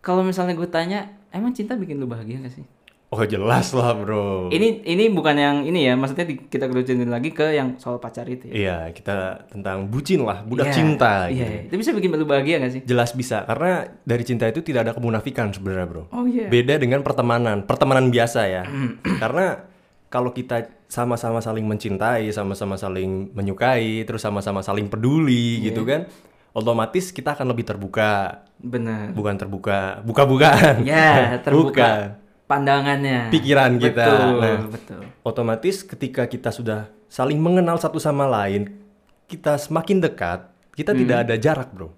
kalau 0.07 0.23
misalnya 0.23 0.55
gue 0.55 0.65
tanya, 0.65 0.99
emang 1.29 1.51
cinta 1.51 1.75
bikin 1.75 1.99
lu 1.99 2.07
bahagia 2.07 2.39
gak 2.39 2.55
sih? 2.55 2.63
Oh 3.07 3.23
jelas 3.23 3.71
lah 3.71 3.91
bro. 3.93 4.47
Ini 4.47 4.83
ini 4.83 5.07
bukan 5.07 5.31
yang 5.33 5.57
ini 5.63 5.83
ya, 5.83 5.95
maksudnya 5.95 6.23
di- 6.23 6.43
kita 6.43 6.67
kerucutin 6.67 7.07
lagi 7.07 7.31
ke 7.31 7.51
yang 7.51 7.75
soal 7.75 7.99
pacar 7.99 8.23
itu 8.25 8.47
ya. 8.47 8.53
Iya 8.53 8.77
kita 8.91 9.15
tentang 9.47 9.87
bucin 9.87 10.23
lah, 10.23 10.43
budak 10.43 10.67
Iya, 10.67 10.75
cinta. 10.75 11.13
Iya, 11.27 11.31
gitu. 11.33 11.43
iya. 11.47 11.59
itu 11.67 11.75
bisa 11.77 11.91
bikin 11.91 12.11
lu 12.13 12.23
bahagia 12.23 12.59
gak 12.59 12.71
sih? 12.73 12.81
Jelas 12.83 13.11
bisa 13.11 13.43
karena 13.43 13.87
dari 14.01 14.23
cinta 14.23 14.43
itu 14.43 14.59
tidak 14.59 14.87
ada 14.87 14.93
kemunafikan 14.93 15.51
sebenarnya 15.51 15.87
bro. 15.87 16.03
Oh 16.11 16.27
iya. 16.27 16.47
Beda 16.47 16.75
dengan 16.75 16.99
pertemanan, 16.99 17.63
pertemanan 17.63 18.11
biasa 18.11 18.41
ya. 18.43 18.63
karena 19.19 19.63
kalau 20.07 20.31
kita 20.31 20.67
sama-sama 20.87 21.39
saling 21.39 21.63
mencintai, 21.63 22.27
sama-sama 22.31 22.75
saling 22.75 23.31
menyukai, 23.31 24.03
terus 24.03 24.19
sama-sama 24.19 24.59
saling 24.59 24.87
peduli 24.87 25.59
Iya. 25.59 25.71
gitu 25.71 25.83
kan, 25.83 26.07
otomatis 26.57 27.13
kita 27.13 27.37
akan 27.37 27.53
lebih 27.53 27.69
terbuka. 27.69 28.41
Benar. 28.57 29.13
Bukan 29.13 29.37
terbuka, 29.37 30.01
buka-bukaan. 30.01 30.81
Ya, 30.81 31.37
terbuka 31.45 32.17
pandangannya. 32.49 33.29
Pikiran 33.29 33.77
kita. 33.77 34.01
Betul, 34.07 34.33
Nah. 34.41 34.59
betul. 34.65 35.01
Otomatis 35.21 35.85
ketika 35.85 36.25
kita 36.25 36.49
sudah 36.49 36.89
saling 37.05 37.37
mengenal 37.37 37.77
satu 37.77 38.01
sama 38.01 38.25
lain, 38.25 38.73
kita 39.29 39.61
semakin 39.61 40.01
dekat, 40.01 40.49
kita 40.73 40.97
tidak 40.97 41.29
ada 41.29 41.35
jarak, 41.37 41.69
bro. 41.69 41.93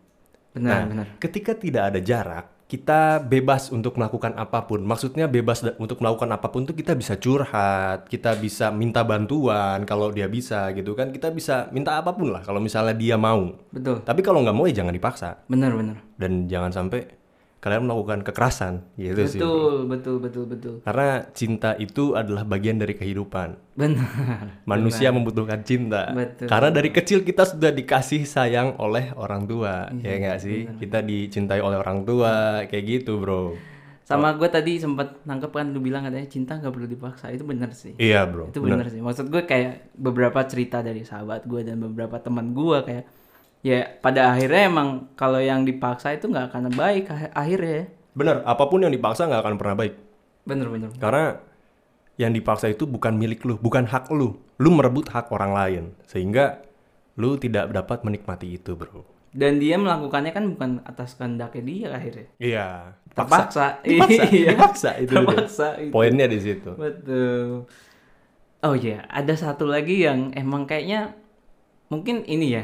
Benar, 0.52 0.68
nah, 0.68 0.82
benar. 0.90 1.08
ketika 1.22 1.54
tidak 1.56 1.94
ada 1.94 2.00
jarak, 2.02 2.46
kita 2.70 3.18
bebas 3.26 3.74
untuk 3.74 3.98
melakukan 3.98 4.38
apa 4.38 4.70
pun. 4.70 4.86
Maksudnya 4.86 5.26
bebas 5.26 5.66
untuk 5.82 6.06
melakukan 6.06 6.30
apa 6.30 6.54
pun 6.54 6.70
tuh 6.70 6.78
kita 6.78 6.94
bisa 6.94 7.18
curhat, 7.18 8.06
kita 8.06 8.38
bisa 8.38 8.70
minta 8.70 9.02
bantuan 9.02 9.82
kalau 9.90 10.14
dia 10.14 10.30
bisa 10.30 10.70
gitu 10.78 10.94
kan. 10.94 11.10
Kita 11.10 11.34
bisa 11.34 11.66
minta 11.74 11.98
apa 11.98 12.14
pun 12.14 12.30
lah 12.30 12.46
kalau 12.46 12.62
misalnya 12.62 12.94
dia 12.94 13.18
mau. 13.18 13.58
Betul. 13.74 14.06
Tapi 14.06 14.22
kalau 14.22 14.46
nggak 14.46 14.54
mau 14.54 14.70
ya 14.70 14.86
jangan 14.86 14.94
dipaksa 14.94 15.42
Benar, 15.50 15.74
benar. 15.74 15.98
dan 16.22 16.46
jangan 16.46 16.70
sampai 16.70 17.19
kalian 17.60 17.86
melakukan 17.86 18.24
kekerasan 18.24 18.88
gitu 18.96 19.20
sih. 19.28 19.36
Betul, 19.36 19.84
betul, 19.86 20.16
betul, 20.18 20.44
betul. 20.48 20.76
Karena 20.80 21.28
cinta 21.32 21.76
itu 21.76 22.16
adalah 22.16 22.44
bagian 22.44 22.80
dari 22.80 22.96
kehidupan. 22.96 23.76
Benar. 23.76 24.08
Manusia 24.72 25.12
membutuhkan 25.12 25.60
cinta. 25.62 26.08
Betul. 26.10 26.48
Karena 26.48 26.72
dari 26.72 26.90
kecil 26.90 27.20
kita 27.22 27.44
sudah 27.44 27.70
dikasih 27.70 28.24
sayang 28.24 28.80
oleh 28.80 29.12
orang 29.14 29.44
tua, 29.44 29.92
Iya, 29.92 30.08
ya 30.08 30.16
nggak 30.18 30.40
sih? 30.40 30.60
Kita 30.78 31.00
dicintai 31.00 31.60
oleh 31.60 31.76
orang 31.76 32.04
tua, 32.04 32.64
kayak 32.66 32.84
gitu, 32.88 33.20
bro. 33.20 33.56
sama 34.02 34.34
gue 34.34 34.50
tadi 34.50 34.82
sempat 34.82 35.22
nangkep 35.22 35.54
kan 35.54 35.70
lu 35.70 35.78
bilang 35.80 36.02
katanya 36.02 36.26
cinta 36.26 36.58
nggak 36.58 36.74
perlu 36.74 36.90
dipaksa 36.90 37.30
itu 37.30 37.46
bener 37.46 37.70
sih 37.78 37.94
Iya 37.94 38.26
bro. 38.26 38.50
itu 38.50 38.58
bener 38.58 38.90
sih 38.90 38.98
maksud 38.98 39.30
gue 39.30 39.46
kayak 39.46 39.94
beberapa 39.94 40.42
cerita 40.50 40.82
dari 40.82 41.06
sahabat 41.06 41.46
gue 41.46 41.62
dan 41.62 41.78
beberapa 41.78 42.18
teman 42.18 42.58
gue 42.58 42.78
kayak 42.82 43.06
ya 43.62 43.86
pada 44.00 44.32
akhirnya 44.32 44.72
emang 44.72 44.88
kalau 45.14 45.40
yang 45.40 45.64
dipaksa 45.64 46.16
itu 46.16 46.28
nggak 46.28 46.52
akan 46.52 46.72
baik 46.74 47.12
akhirnya 47.34 47.92
Bener. 48.10 48.42
Apa 48.44 48.68
pun 48.68 48.82
yang 48.84 48.92
dipaksa 48.92 49.30
nggak 49.30 49.42
akan 49.46 49.56
pernah 49.56 49.76
baik. 49.78 49.94
bener 50.44 50.68
bener 50.68 50.90
Karena 50.98 51.40
yang 52.18 52.34
dipaksa 52.34 52.68
itu 52.68 52.84
bukan 52.84 53.16
milik 53.16 53.46
lu, 53.48 53.56
bukan 53.56 53.88
hak 53.88 54.12
lu. 54.12 54.36
Lu 54.60 54.70
merebut 54.74 55.08
hak 55.08 55.32
orang 55.32 55.56
lain. 55.56 55.84
Sehingga 56.04 56.60
lu 57.16 57.38
tidak 57.38 57.72
dapat 57.72 58.04
menikmati 58.04 58.56
itu 58.56 58.76
bro. 58.76 59.06
dan 59.30 59.62
dia 59.62 59.78
melakukannya 59.78 60.34
kan 60.34 60.46
bukan 60.50 60.72
atas 60.84 61.14
kehendaknya 61.14 61.62
dia 61.62 61.88
akhirnya 61.94 62.28
Iya. 62.42 62.68
terpaksa 63.14 63.78
Dipaksa. 63.86 64.24
Iya. 64.34 64.50
Dipaksa 64.58 64.90
itu. 64.98 65.12
terpaksa 65.14 65.68
itu. 65.78 65.92
Poinnya 65.94 66.26
di 66.26 66.40
situ. 66.42 66.72
Betul. 66.74 67.70
Oh 68.60 68.76
iya, 68.76 69.06
ada 69.08 69.32
satu 69.38 69.64
lagi 69.64 70.04
yang 70.04 70.34
emang 70.34 70.66
kayaknya 70.66 71.14
mungkin 71.90 72.22
ini 72.24 72.48
ya 72.52 72.64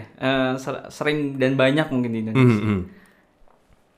ser- 0.55 0.87
sering 0.87 1.35
dan 1.35 1.53
banyak 1.53 1.89
mungkin 1.89 2.09
di 2.09 2.19
Indonesia. 2.21 2.45
Hmm, 2.55 2.61
hmm. 2.61 2.81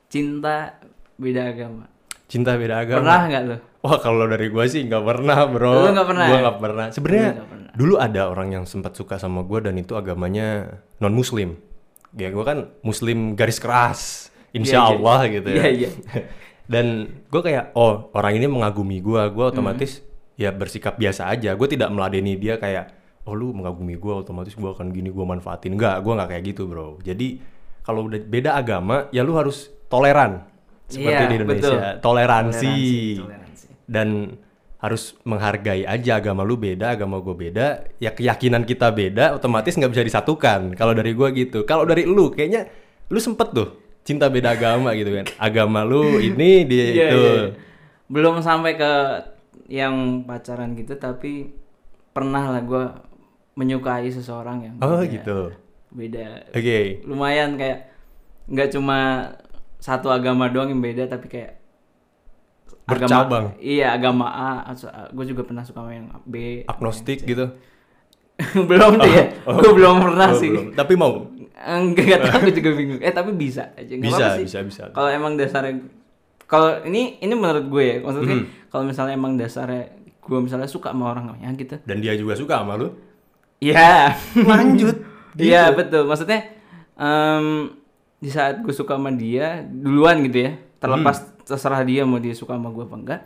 Cinta 0.08 0.80
beda 1.14 1.52
agama. 1.52 1.84
Cinta 2.28 2.56
beda 2.56 2.80
agama. 2.80 2.98
Pernah 3.04 3.20
nggak 3.28 3.42
lo? 3.44 3.56
Wah 3.78 3.98
kalau 4.00 4.26
dari 4.26 4.48
gua 4.48 4.64
sih 4.66 4.84
nggak 4.84 5.04
pernah 5.04 5.38
bro. 5.46 5.72
Lu 5.86 5.90
nggak 5.92 6.08
pernah 6.08 6.24
Gua 6.26 6.34
ya? 6.34 6.42
nggak 6.42 6.58
pernah. 6.58 6.86
Sebenarnya 6.90 7.30
dulu 7.72 7.94
ada 7.96 8.22
orang 8.26 8.48
yang 8.50 8.64
sempat 8.64 8.92
suka 8.92 9.16
sama 9.16 9.44
gua 9.44 9.62
dan 9.62 9.76
itu 9.76 9.94
agamanya 9.94 10.80
non 10.98 11.12
muslim. 11.12 11.56
Ya 12.12 12.32
gua 12.32 12.44
kan 12.44 12.58
muslim 12.80 13.36
garis 13.36 13.60
keras. 13.60 14.00
Insya 14.50 14.80
Iya, 14.80 14.84
iya. 14.84 14.92
Allah 14.96 15.18
gitu 15.28 15.48
ya. 15.48 15.56
Iya, 15.60 15.68
iya. 15.70 15.90
dan 16.72 16.86
gua 17.28 17.40
kayak 17.40 17.64
oh 17.72 18.08
orang 18.12 18.32
ini 18.34 18.46
mengagumi 18.48 18.98
gua. 18.98 19.28
Gua 19.28 19.48
Hmm. 19.48 19.60
otomatis 19.60 20.00
ya 20.34 20.50
bersikap 20.50 20.96
biasa 20.96 21.28
aja. 21.28 21.52
Gua 21.52 21.68
tidak 21.68 21.92
meladeni 21.92 22.34
dia 22.34 22.56
kayak 22.56 22.97
oh 23.28 23.36
lu 23.36 23.52
mengagumi 23.52 24.00
gua 24.00 24.24
otomatis 24.24 24.56
gua 24.56 24.72
akan 24.72 24.88
gini 24.88 25.12
gua 25.12 25.28
manfaatin. 25.28 25.76
Enggak, 25.76 26.00
gua 26.00 26.16
nggak 26.16 26.28
kayak 26.32 26.44
gitu 26.48 26.64
bro. 26.64 26.96
Jadi 27.04 27.36
kalau 27.84 28.08
udah 28.08 28.16
beda 28.18 28.56
agama 28.56 29.12
ya 29.12 29.20
lu 29.20 29.36
harus 29.36 29.68
toleran. 29.86 30.48
Seperti 30.88 31.12
Iya, 31.12 31.28
di 31.28 31.36
Indonesia. 31.36 31.68
betul. 31.68 31.76
Toleransi 32.00 32.76
Toleransi. 33.20 33.66
dan 33.84 34.08
harus 34.78 35.02
menghargai 35.22 35.82
aja 35.84 36.16
agama 36.16 36.40
lu 36.40 36.54
beda, 36.54 36.94
agama 36.94 37.18
gue 37.18 37.34
beda, 37.34 37.66
ya 37.98 38.08
keyakinan 38.08 38.62
kita 38.62 38.88
beda, 38.88 39.34
otomatis 39.34 39.74
nggak 39.74 39.90
bisa 39.90 40.06
disatukan. 40.06 40.72
Kalau 40.72 40.94
dari 40.94 41.12
gua 41.12 41.28
gitu, 41.28 41.66
kalau 41.66 41.82
dari 41.82 42.06
lu 42.06 42.30
kayaknya 42.30 42.70
lu 43.10 43.18
sempet 43.18 43.50
tuh 43.50 43.68
cinta 44.00 44.30
beda 44.30 44.54
agama 44.54 44.94
gitu 44.94 45.12
kan, 45.12 45.26
agama 45.36 45.82
lu 45.82 46.16
ini 46.16 46.62
dia 46.64 46.84
Iya, 46.88 47.06
itu. 47.10 47.18
iya. 47.20 47.34
Belum 48.08 48.40
sampai 48.40 48.78
ke 48.78 48.92
yang 49.68 50.24
pacaran 50.24 50.72
gitu, 50.72 50.96
tapi 50.96 51.52
pernah 52.14 52.48
lah 52.48 52.62
gue 52.62 52.84
menyukai 53.58 54.06
seseorang 54.06 54.58
yang 54.62 54.74
Oh 54.78 54.96
beda- 54.96 55.10
gitu. 55.10 55.38
Beda. 55.90 56.46
Oke. 56.50 57.02
Lumayan 57.02 57.56
kayak 57.56 57.90
nggak 58.46 58.70
cuma 58.70 58.98
satu 59.78 60.08
agama 60.08 60.46
doang 60.46 60.70
yang 60.70 60.78
beda, 60.78 61.06
tapi 61.06 61.26
kayak 61.26 61.58
Bercabang. 62.88 63.52
Agama, 63.52 63.60
iya 63.60 63.92
agama 63.92 64.26
A, 64.26 64.72
gue 65.12 65.24
juga 65.26 65.44
pernah 65.44 65.60
suka 65.60 65.84
sama 65.84 65.92
yang 65.92 66.08
B. 66.24 66.64
Agnostik 66.64 67.20
gitu. 67.22 67.52
belum 68.70 68.96
tuh 68.96 69.10
ya, 69.10 69.24
gue 69.44 69.72
belum 69.74 70.00
pernah 70.00 70.30
Oh, 70.30 70.38
sih. 70.38 70.48
belum. 70.48 70.72
Tapi 70.72 70.92
mau. 70.96 71.28
Enggak, 71.58 72.00
enggak 72.00 72.20
tahu 72.22 72.36
aku 72.38 72.50
juga 72.54 72.70
bingung. 72.72 73.00
Eh 73.02 73.10
tapi 73.10 73.30
bisa 73.34 73.74
aja. 73.74 73.92
Nggak 73.92 74.08
Bisa, 74.08 74.24
sih. 74.32 74.44
bisa, 74.46 74.58
bisa. 74.62 74.82
Kalau 74.88 75.10
emang 75.10 75.36
dasarnya 75.36 75.84
kalau 76.46 76.80
ini 76.82 77.20
ini 77.20 77.34
menurut 77.34 77.68
gue 77.68 77.84
ya, 77.84 77.96
maksudnya 78.00 78.36
Hmm. 78.40 78.46
kalau 78.68 78.84
misalnya 78.86 79.12
emang 79.12 79.36
dasarnya 79.36 79.84
gue 80.18 80.38
misalnya 80.38 80.64
suka 80.66 80.88
sama 80.88 81.12
orang 81.12 81.36
ya 81.36 81.50
gitu. 81.52 81.76
Dan 81.82 82.00
dia 82.00 82.16
juga 82.16 82.32
suka 82.34 82.56
sama 82.56 82.78
lu. 82.78 82.88
Iya. 83.60 84.14
Lanjut. 84.36 84.96
Iya, 85.38 85.70
betul. 85.70 86.02
Maksudnya 86.02 86.50
em, 86.98 87.70
di 88.18 88.26
saat 88.26 88.58
gue 88.58 88.74
suka 88.74 88.98
sama 88.98 89.14
dia 89.14 89.62
duluan 89.62 90.18
gitu 90.26 90.50
ya. 90.50 90.58
Terlepas 90.82 91.22
Hmm. 91.22 91.46
terserah 91.46 91.86
dia 91.86 92.02
mau 92.02 92.18
dia 92.18 92.34
suka 92.34 92.58
sama 92.58 92.74
gue 92.74 92.82
apa 92.82 92.96
enggak. 92.98 93.20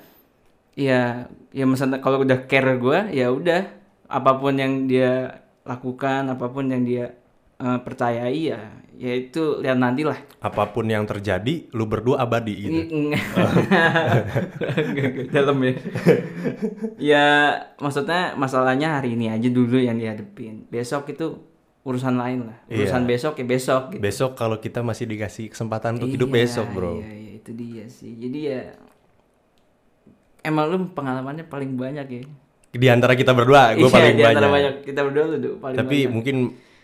Ya, 0.77 1.29
ya 1.53 1.65
misalnya 1.65 2.05
kalau 2.05 2.21
udah 2.21 2.45
care 2.45 2.77
gue, 2.77 2.99
ya 3.17 3.33
udah 3.33 3.65
apa 4.09 4.31
pun 4.37 4.57
yang 4.57 4.85
dia 4.85 5.41
lakukan, 5.65 6.29
apa 6.29 6.47
pun 6.53 6.69
yang 6.69 6.85
dia 6.85 7.17
eh, 7.57 7.79
percayai 7.81 8.41
ya, 8.53 8.61
ya 9.03 9.19
itu 9.19 9.59
lihat 9.59 9.83
nanti 9.83 10.07
lah. 10.07 10.15
Apa 10.39 10.71
pun 10.71 10.87
yang 10.87 11.03
terjadi, 11.03 11.67
lu 11.75 11.91
berdua 11.91 12.23
abadi 12.23 12.55
gitu. 12.55 12.81
Dalam 15.35 15.59
ya. 15.59 15.73
ya 17.03 17.27
maksudnya 17.83 18.39
masalahnya 18.39 19.03
hari 19.03 19.19
ini 19.19 19.27
aja 19.27 19.51
dulu 19.51 19.83
yang 19.83 19.99
dihadepin. 19.99 20.71
Besok 20.71 21.11
itu 21.11 21.35
urusan 21.83 22.15
lain 22.15 22.47
lah. 22.47 22.59
Iya. 22.71 22.87
Urusan 22.87 23.03
besok 23.11 23.35
ya 23.43 23.45
besok 23.45 23.83
gitu. 23.91 24.01
Besok 24.01 24.31
kalau 24.39 24.63
kita 24.63 24.87
masih 24.87 25.11
dikasih 25.11 25.51
kesempatan 25.51 25.99
untuk 25.99 26.15
hidup 26.15 26.31
Iya, 26.31 26.37
besok, 26.47 26.67
bro. 26.71 27.03
Iya, 27.03 27.11
iya, 27.11 27.31
itu 27.43 27.51
dia 27.53 27.85
sih. 27.91 28.15
Jadi 28.15 28.39
ya 28.47 28.61
emang 30.43 30.71
lu 30.71 30.79
pengalamannya 30.95 31.47
paling 31.47 31.75
banyak 31.75 32.07
ya. 32.07 32.23
Di 32.73 32.87
antara 32.89 33.13
kita 33.13 33.35
berdua, 33.35 33.75
gue 33.75 33.85
Iya, 33.85 33.91
paling 33.91 34.15
di 34.15 34.25
antara 34.25 34.47
banyak. 34.47 34.75
banyak. 34.79 34.87
Kita 34.87 35.01
berdua 35.05 35.25
lu 35.29 35.59
paling 35.59 35.77
Tapi 35.77 35.97
banyak. 35.99 36.11
mungkin 36.15 36.37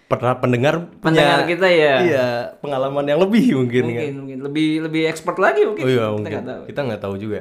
pernah 0.09 0.41
pendengar 0.41 0.89
pendengar 1.05 1.45
punya- 1.45 1.51
kita 1.53 1.69
ya. 1.69 1.95
Iya, 2.01 2.27
pengalaman 2.65 3.05
yang 3.05 3.21
lebih 3.21 3.61
mungkin, 3.61 3.83
mungkin 3.93 4.01
kan. 4.01 4.17
mungkin 4.25 4.39
lebih 4.41 4.69
lebih 4.89 5.03
expert 5.05 5.37
lagi 5.37 5.69
mungkin. 5.69 5.85
Oh 5.85 5.91
iya, 5.93 6.01
kita 6.01 6.13
mungkin. 6.17 6.33
nggak 6.33 6.47
tahu. 6.49 6.63
Kita 6.65 6.81
nggak 6.89 7.03
tahu 7.05 7.15
juga. 7.21 7.41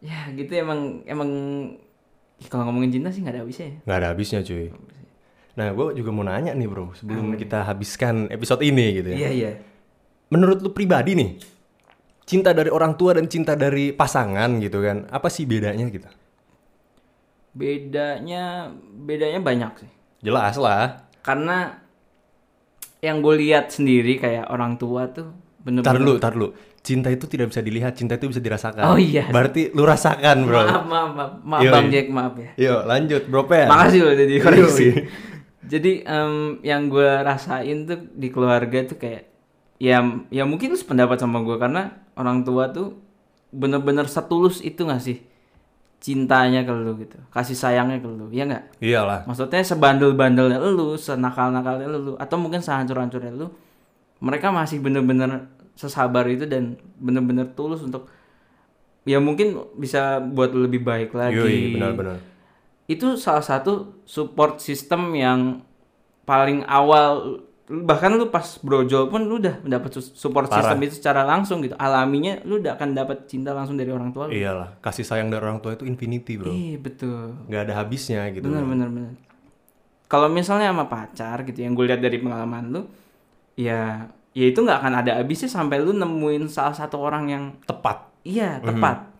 Ya 0.00 0.18
gitu 0.32 0.52
emang 0.56 1.04
emang 1.04 1.30
kalau 2.48 2.68
ngomongin 2.68 2.90
cinta 3.00 3.12
sih 3.12 3.20
nggak 3.20 3.36
ada 3.36 3.42
habisnya 3.44 3.66
ya. 3.68 3.76
Nggak 3.84 3.98
ada 4.00 4.08
habisnya, 4.10 4.40
cuy. 4.40 4.68
Nah, 5.54 5.70
gue 5.70 5.86
juga 5.94 6.10
mau 6.10 6.26
nanya 6.26 6.50
nih, 6.50 6.66
bro, 6.66 6.90
sebelum 6.98 7.38
kita 7.38 7.62
habiskan 7.62 8.26
episode 8.26 8.58
ini 8.66 8.98
gitu 8.98 9.08
ya. 9.14 9.16
Iya 9.22 9.30
iya. 9.30 9.50
Menurut 10.34 10.58
lu 10.66 10.74
pribadi 10.74 11.14
nih, 11.14 11.38
cinta 12.26 12.50
dari 12.50 12.74
orang 12.74 12.98
tua 12.98 13.14
dan 13.14 13.30
cinta 13.30 13.54
dari 13.54 13.94
pasangan 13.94 14.50
gitu 14.58 14.82
kan, 14.82 15.06
apa 15.14 15.30
sih 15.30 15.46
bedanya 15.46 15.86
gitu? 15.94 16.10
Bedanya 17.54 18.72
bedanya 18.98 19.38
banyak 19.38 19.86
sih. 19.86 19.90
Jelas 20.26 20.58
lah. 20.58 21.06
Karena 21.24 21.80
yang 23.00 23.24
gue 23.24 23.34
lihat 23.40 23.72
sendiri 23.72 24.20
kayak 24.20 24.48
orang 24.52 24.76
tua 24.76 25.08
tuh 25.08 25.32
Tar 25.64 25.72
bener-bener 25.72 26.00
dulu, 26.04 26.14
tar 26.20 26.32
dulu. 26.36 26.48
Cinta 26.84 27.08
itu 27.08 27.24
tidak 27.24 27.48
bisa 27.48 27.64
dilihat, 27.64 27.96
cinta 27.96 28.20
itu 28.20 28.28
bisa 28.28 28.36
dirasakan. 28.36 28.84
Oh 28.84 29.00
iya. 29.00 29.24
Berarti 29.32 29.72
lu 29.72 29.88
rasakan, 29.88 30.44
bro. 30.44 30.60
Maaf 30.60 30.84
maaf 30.84 31.10
maaf, 31.16 31.32
maaf 31.40 31.62
Yoi. 31.64 31.72
Bang 31.72 31.88
Jack 31.88 32.06
maaf 32.12 32.34
ya. 32.36 32.50
Yuk, 32.60 32.80
lanjut, 32.84 33.22
bro 33.32 33.48
Pen. 33.48 33.72
Makasih 33.72 34.00
loh 34.04 34.12
udah 34.12 34.28
dikoreksi. 34.28 34.84
Yoi. 34.84 35.02
Jadi 35.64 35.92
em, 36.04 36.60
yang 36.60 36.92
gue 36.92 37.08
rasain 37.24 37.88
tuh 37.88 37.96
di 38.12 38.28
keluarga 38.28 38.84
tuh 38.84 39.00
kayak 39.00 39.32
ya 39.80 40.04
ya 40.28 40.44
mungkin 40.44 40.76
lu 40.76 40.78
sependapat 40.78 41.16
sama 41.16 41.40
gue 41.40 41.56
karena 41.56 42.04
orang 42.20 42.44
tua 42.44 42.68
tuh 42.68 43.00
bener-bener 43.48 44.04
setulus 44.04 44.60
itu 44.60 44.84
gak 44.84 45.02
sih 45.02 45.24
cintanya 46.02 46.64
ke 46.64 46.72
lu 46.72 46.96
gitu, 47.00 47.16
kasih 47.32 47.56
sayangnya 47.56 47.98
ke 48.00 48.08
lu, 48.08 48.28
ya 48.28 48.44
nggak? 48.44 48.78
Iyalah. 48.80 49.24
Maksudnya 49.24 49.64
sebandel-bandelnya 49.64 50.60
lu, 50.60 50.94
senakal-nakalnya 51.00 51.88
lu, 51.88 52.14
atau 52.20 52.36
mungkin 52.36 52.60
sehancur-hancurnya 52.60 53.32
lu, 53.32 53.48
mereka 54.20 54.52
masih 54.52 54.84
bener-bener 54.84 55.48
sesabar 55.74 56.28
itu 56.30 56.46
dan 56.46 56.78
bener-bener 57.00 57.50
tulus 57.52 57.82
untuk 57.82 58.06
ya 59.04 59.18
mungkin 59.18 59.58
bisa 59.76 60.22
buat 60.22 60.54
lu 60.54 60.64
lebih 60.64 60.80
baik 60.86 61.10
lagi. 61.12 61.36
Yoi, 61.36 61.76
benar-benar. 61.76 62.18
Itu 62.84 63.16
salah 63.16 63.44
satu 63.44 64.04
support 64.04 64.60
system 64.60 65.12
yang 65.16 65.64
paling 66.24 66.64
awal 66.64 67.40
bahkan 67.64 68.12
lu 68.12 68.28
pas 68.28 68.44
brojol 68.60 69.08
pun 69.08 69.24
lu 69.24 69.40
udah 69.40 69.64
mendapat 69.64 69.96
su- 69.96 70.12
support 70.12 70.52
Parah. 70.52 70.60
system 70.68 70.78
itu 70.84 70.94
secara 71.00 71.24
langsung 71.24 71.64
gitu. 71.64 71.72
Alaminya 71.80 72.44
lu 72.44 72.60
udah 72.60 72.76
akan 72.76 72.92
dapat 72.92 73.24
cinta 73.24 73.56
langsung 73.56 73.80
dari 73.80 73.88
orang 73.88 74.12
tua 74.12 74.28
lu. 74.28 74.36
Iyalah, 74.36 74.76
kasih 74.84 75.04
sayang 75.04 75.32
dari 75.32 75.40
orang 75.40 75.64
tua 75.64 75.72
itu 75.72 75.88
infinity, 75.88 76.36
bro. 76.36 76.52
Iya, 76.52 76.76
betul. 76.76 77.40
Nggak 77.48 77.62
ada 77.64 77.74
habisnya 77.80 78.28
gitu. 78.36 78.44
Bener 78.44 78.64
bener 78.68 78.88
bener. 78.92 79.12
Kalau 80.04 80.28
misalnya 80.28 80.70
sama 80.70 80.84
pacar 80.86 81.42
gitu 81.42 81.64
yang 81.64 81.72
gue 81.72 81.88
lihat 81.88 82.04
dari 82.04 82.20
pengalaman 82.20 82.64
lu, 82.68 82.82
ya 83.56 84.12
ya 84.34 84.44
itu 84.44 84.58
nggak 84.60 84.78
akan 84.84 84.94
ada 85.00 85.12
habisnya 85.16 85.48
sampai 85.48 85.80
lu 85.80 85.94
nemuin 85.94 86.50
salah 86.50 86.74
satu 86.74 87.00
orang 87.00 87.24
yang 87.30 87.44
Tepat. 87.64 88.12
iya 88.26 88.58
tepat, 88.58 89.13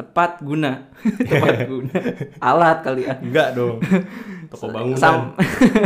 tepat 0.00 0.40
guna, 0.40 0.88
tepat 1.28 1.56
guna, 1.70 1.92
alat 2.40 2.78
kali 2.80 3.04
ya. 3.04 3.20
Enggak 3.20 3.52
dong. 3.52 3.76
Toko 4.48 4.72
bangunan. 4.72 4.96
Sam- 4.96 5.36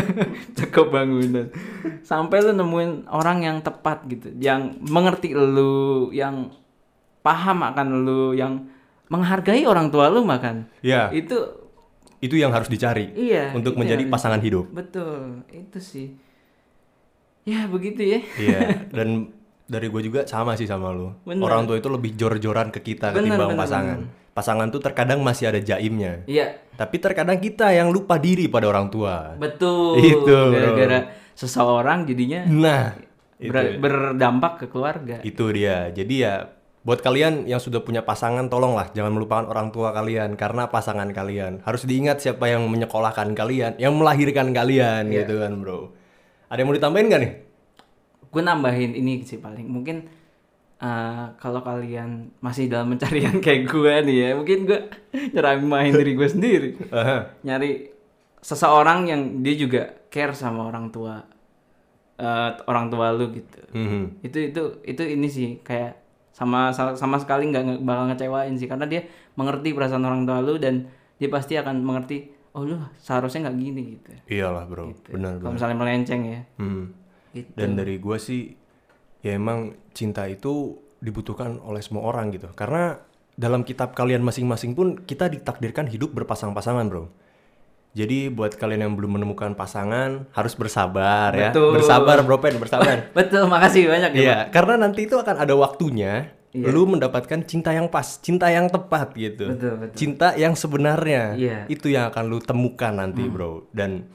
Toko 0.58 0.86
bangunan. 0.88 1.50
Sampai 2.06 2.38
lu 2.40 2.54
nemuin 2.54 3.10
orang 3.10 3.42
yang 3.42 3.56
tepat 3.58 4.06
gitu, 4.06 4.30
yang 4.38 4.78
mengerti 4.86 5.34
lu, 5.34 6.14
yang 6.14 6.54
paham 7.26 7.66
akan 7.66 8.06
lu, 8.06 8.32
yang 8.32 8.70
menghargai 9.10 9.66
orang 9.66 9.90
tua 9.90 10.06
lu 10.08 10.22
makan. 10.22 10.70
Ya, 10.80 11.10
Itu 11.10 11.66
itu 12.22 12.40
yang 12.40 12.56
harus 12.56 12.72
dicari 12.72 13.12
Iya. 13.12 13.52
untuk 13.52 13.76
itu 13.76 13.80
menjadi 13.84 14.08
pasangan 14.08 14.40
hidup. 14.40 14.70
Betul, 14.72 15.44
itu 15.52 15.76
sih. 15.76 16.08
Ya 17.44 17.68
begitu 17.68 18.00
ya. 18.00 18.20
Iya, 18.40 18.88
dan 18.88 19.28
dari 19.66 19.88
gue 19.88 20.02
juga 20.02 20.20
sama 20.24 20.54
sih 20.54 20.64
sama 20.64 20.90
lu. 20.90 21.12
Bener. 21.22 21.40
Orang 21.40 21.64
tua 21.64 21.76
itu 21.76 21.88
lebih 21.88 22.12
jor-joran 22.14 22.68
ke 22.68 22.80
kita 22.80 23.10
Bener, 23.10 23.32
ketimbang 23.32 23.50
bener, 23.50 23.60
pasangan. 23.60 23.98
Pasangan 24.30 24.66
tuh 24.68 24.78
terkadang 24.78 25.20
masih 25.20 25.46
ada 25.46 25.58
jaimnya. 25.58 26.26
Iya, 26.26 26.58
Tapi 26.74 26.98
terkadang 26.98 27.38
kita 27.38 27.70
yang 27.70 27.88
lupa 27.88 28.18
diri 28.18 28.44
pada 28.46 28.66
orang 28.66 28.88
tua. 28.88 29.32
betul. 29.34 29.94
Itu. 29.96 30.50
Gara-gara 30.50 30.98
seseorang 31.34 32.02
jadinya 32.04 32.42
Nah, 32.44 32.84
itu, 33.36 33.48
ber- 33.48 33.78
berdampak 33.78 34.52
ke 34.58 34.66
keluarga. 34.66 35.22
itu 35.22 35.44
dia. 35.50 35.88
Jadi 35.88 36.14
ya 36.20 36.50
buat 36.82 37.00
kalian 37.00 37.46
yang 37.46 37.56
sudah 37.56 37.80
punya 37.80 38.02
pasangan 38.02 38.44
tolonglah 38.44 38.92
jangan 38.92 39.08
melupakan 39.10 39.46
orang 39.46 39.72
tua 39.72 39.88
kalian 39.90 40.36
karena 40.36 40.68
pasangan 40.68 41.08
kalian 41.08 41.64
harus 41.64 41.88
diingat 41.88 42.20
siapa 42.20 42.44
yang 42.44 42.66
menyekolahkan 42.66 43.32
kalian, 43.32 43.78
yang 43.78 43.94
melahirkan 43.94 44.52
kalian 44.52 45.08
Iya. 45.08 45.24
gitu 45.24 45.40
kan, 45.40 45.52
Bro. 45.56 45.96
Ada 46.44 46.58
yang 46.58 46.68
mau 46.68 46.76
ditambahin 46.76 47.06
gak 47.08 47.22
nih? 47.22 47.32
Gue 48.34 48.42
nambahin 48.42 48.92
ini 48.92 49.22
sih 49.22 49.38
paling 49.38 49.64
mungkin 49.64 50.10
eh, 50.76 51.26
kalau 51.36 51.62
kalian 51.62 52.10
masih 52.38 52.66
dalam 52.66 52.90
pencarian 52.90 53.38
kayak 53.40 53.64
gue 53.64 53.94
nih 54.02 54.16
ya, 54.18 54.28
mungkin 54.34 54.58
gue 54.64 54.80
nyeramain 55.30 55.94
diri 55.94 56.12
gue 56.12 56.28
sendiri. 56.28 56.70
Nyari 57.40 57.70
seseorang 58.38 59.06
yang 59.06 59.20
dia 59.40 59.54
juga 59.54 59.82
care 60.08 60.34
sama 60.34 60.66
orang 60.66 60.90
tua 60.90 61.22
eh, 62.16 62.50
orang 62.64 62.86
tua 62.88 63.10
lu 63.10 63.32
gitu 63.32 63.58
Mhm. 63.70 64.22
itu 64.22 64.38
itu 64.44 64.62
itu 64.84 65.02
ini 65.02 65.26
sih 65.26 65.58
kayak 65.60 65.98
sama 66.30 66.70
sama 66.70 67.16
sekali 67.16 67.46
nggak 67.46 67.80
bakal 67.80 68.06
ngecewain 68.06 68.54
sih 68.54 68.66
karena 68.66 68.84
dia 68.84 69.02
mengerti 69.34 69.70
perasaan 69.70 70.02
orang 70.02 70.22
tua 70.22 70.38
lu 70.38 70.54
dan 70.56 70.86
dia 71.14 71.26
pasti 71.26 71.54
akan 71.54 71.80
mengerti 71.80 72.26
oh 72.52 72.62
lu 72.62 72.74
seharusnya 72.96 73.48
nggak 73.48 73.56
gini 73.56 73.82
gitu 73.94 74.10
Iyalah, 74.28 74.66
Bro. 74.66 74.94
Benar, 75.08 75.38
kalau 75.38 75.54
misalnya 75.54 75.76
melenceng 75.76 76.22
ya 76.24 76.40
Hmm. 76.54 76.90
Gitu 77.34 77.50
Dan 77.58 77.74
dari 77.74 77.98
gua 77.98 78.16
sih 78.16 78.54
ya 79.20 79.34
emang 79.34 79.74
cinta 79.90 80.24
itu 80.30 80.78
dibutuhkan 81.02 81.60
oleh 81.60 81.82
semua 81.82 82.06
orang 82.08 82.32
gitu. 82.32 82.48
Karena 82.54 82.96
dalam 83.34 83.66
kitab 83.66 83.92
kalian 83.92 84.22
masing-masing 84.22 84.72
pun 84.72 84.94
kita 85.02 85.26
ditakdirkan 85.28 85.90
hidup 85.90 86.14
berpasang-pasangan, 86.14 86.86
Bro. 86.86 87.10
Jadi 87.94 88.26
buat 88.26 88.58
kalian 88.58 88.90
yang 88.90 88.94
belum 88.98 89.22
menemukan 89.22 89.54
pasangan 89.54 90.26
harus 90.34 90.54
bersabar 90.58 91.30
ya. 91.34 91.50
Betul. 91.54 91.78
Bersabar, 91.78 92.16
Bro 92.26 92.42
Pen, 92.42 92.58
bersabar. 92.58 93.06
betul 93.18 93.46
makasih 93.46 93.86
banyak 93.86 94.10
ya 94.18 94.22
Iya, 94.22 94.38
karena 94.50 94.74
nanti 94.74 95.06
itu 95.06 95.14
akan 95.14 95.38
ada 95.38 95.54
waktunya 95.54 96.34
Iya. 96.54 96.70
lu 96.70 96.86
mendapatkan 96.86 97.42
cinta 97.50 97.74
yang 97.74 97.90
pas, 97.90 98.22
cinta 98.22 98.46
yang 98.46 98.70
tepat 98.70 99.10
gitu. 99.18 99.50
Betul, 99.50 99.74
betul. 99.74 99.96
Cinta 99.98 100.38
yang 100.38 100.54
sebenarnya. 100.54 101.34
Iya. 101.34 101.58
Itu 101.66 101.90
yang 101.90 102.14
akan 102.14 102.30
lu 102.30 102.38
temukan 102.38 102.94
nanti, 102.94 103.26
Bro. 103.26 103.66
Dan 103.74 104.06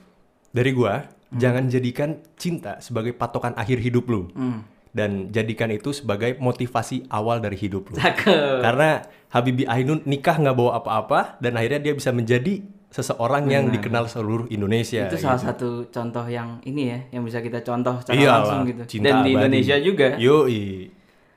dari 0.56 0.72
gua, 0.72 1.04
jangan 1.32 1.68
jadikan 1.68 2.10
cinta 2.36 2.78
sebagai 2.80 3.14
patokan 3.14 3.54
akhir 3.54 3.78
hidup 3.80 4.06
lu. 4.08 4.22
Hmm. 4.34 4.66
Dan 4.90 5.30
jadikan 5.30 5.70
itu 5.70 5.94
sebagai 5.94 6.34
motivasi 6.42 7.06
awal 7.08 7.38
dari 7.38 7.54
hidup 7.54 7.90
lu. 7.90 7.96
cakep 7.96 8.66
Karena 8.66 9.06
Habibie 9.30 9.70
Ainun 9.70 10.02
nikah 10.04 10.42
nggak 10.42 10.58
bawa 10.58 10.82
apa-apa 10.82 11.38
dan 11.38 11.54
akhirnya 11.54 11.78
dia 11.78 11.94
bisa 11.94 12.10
menjadi 12.10 12.66
seseorang 12.90 13.46
yang 13.46 13.70
dikenal 13.70 14.10
seluruh 14.10 14.50
Indonesia. 14.50 15.06
itu 15.06 15.22
salah 15.22 15.38
satu 15.38 15.86
contoh 15.94 16.26
yang 16.26 16.58
ini 16.66 16.90
ya 16.90 17.00
yang 17.14 17.22
bisa 17.22 17.38
kita 17.38 17.62
contoh 17.62 18.02
secara 18.02 18.18
Iyalah, 18.18 18.34
langsung 18.42 18.62
gitu 18.66 18.82
cinta 18.90 19.06
dan 19.06 19.16
di 19.22 19.30
abadi. 19.30 19.38
Indonesia 19.38 19.76
juga 19.78 20.08
Yoi. 20.18 20.90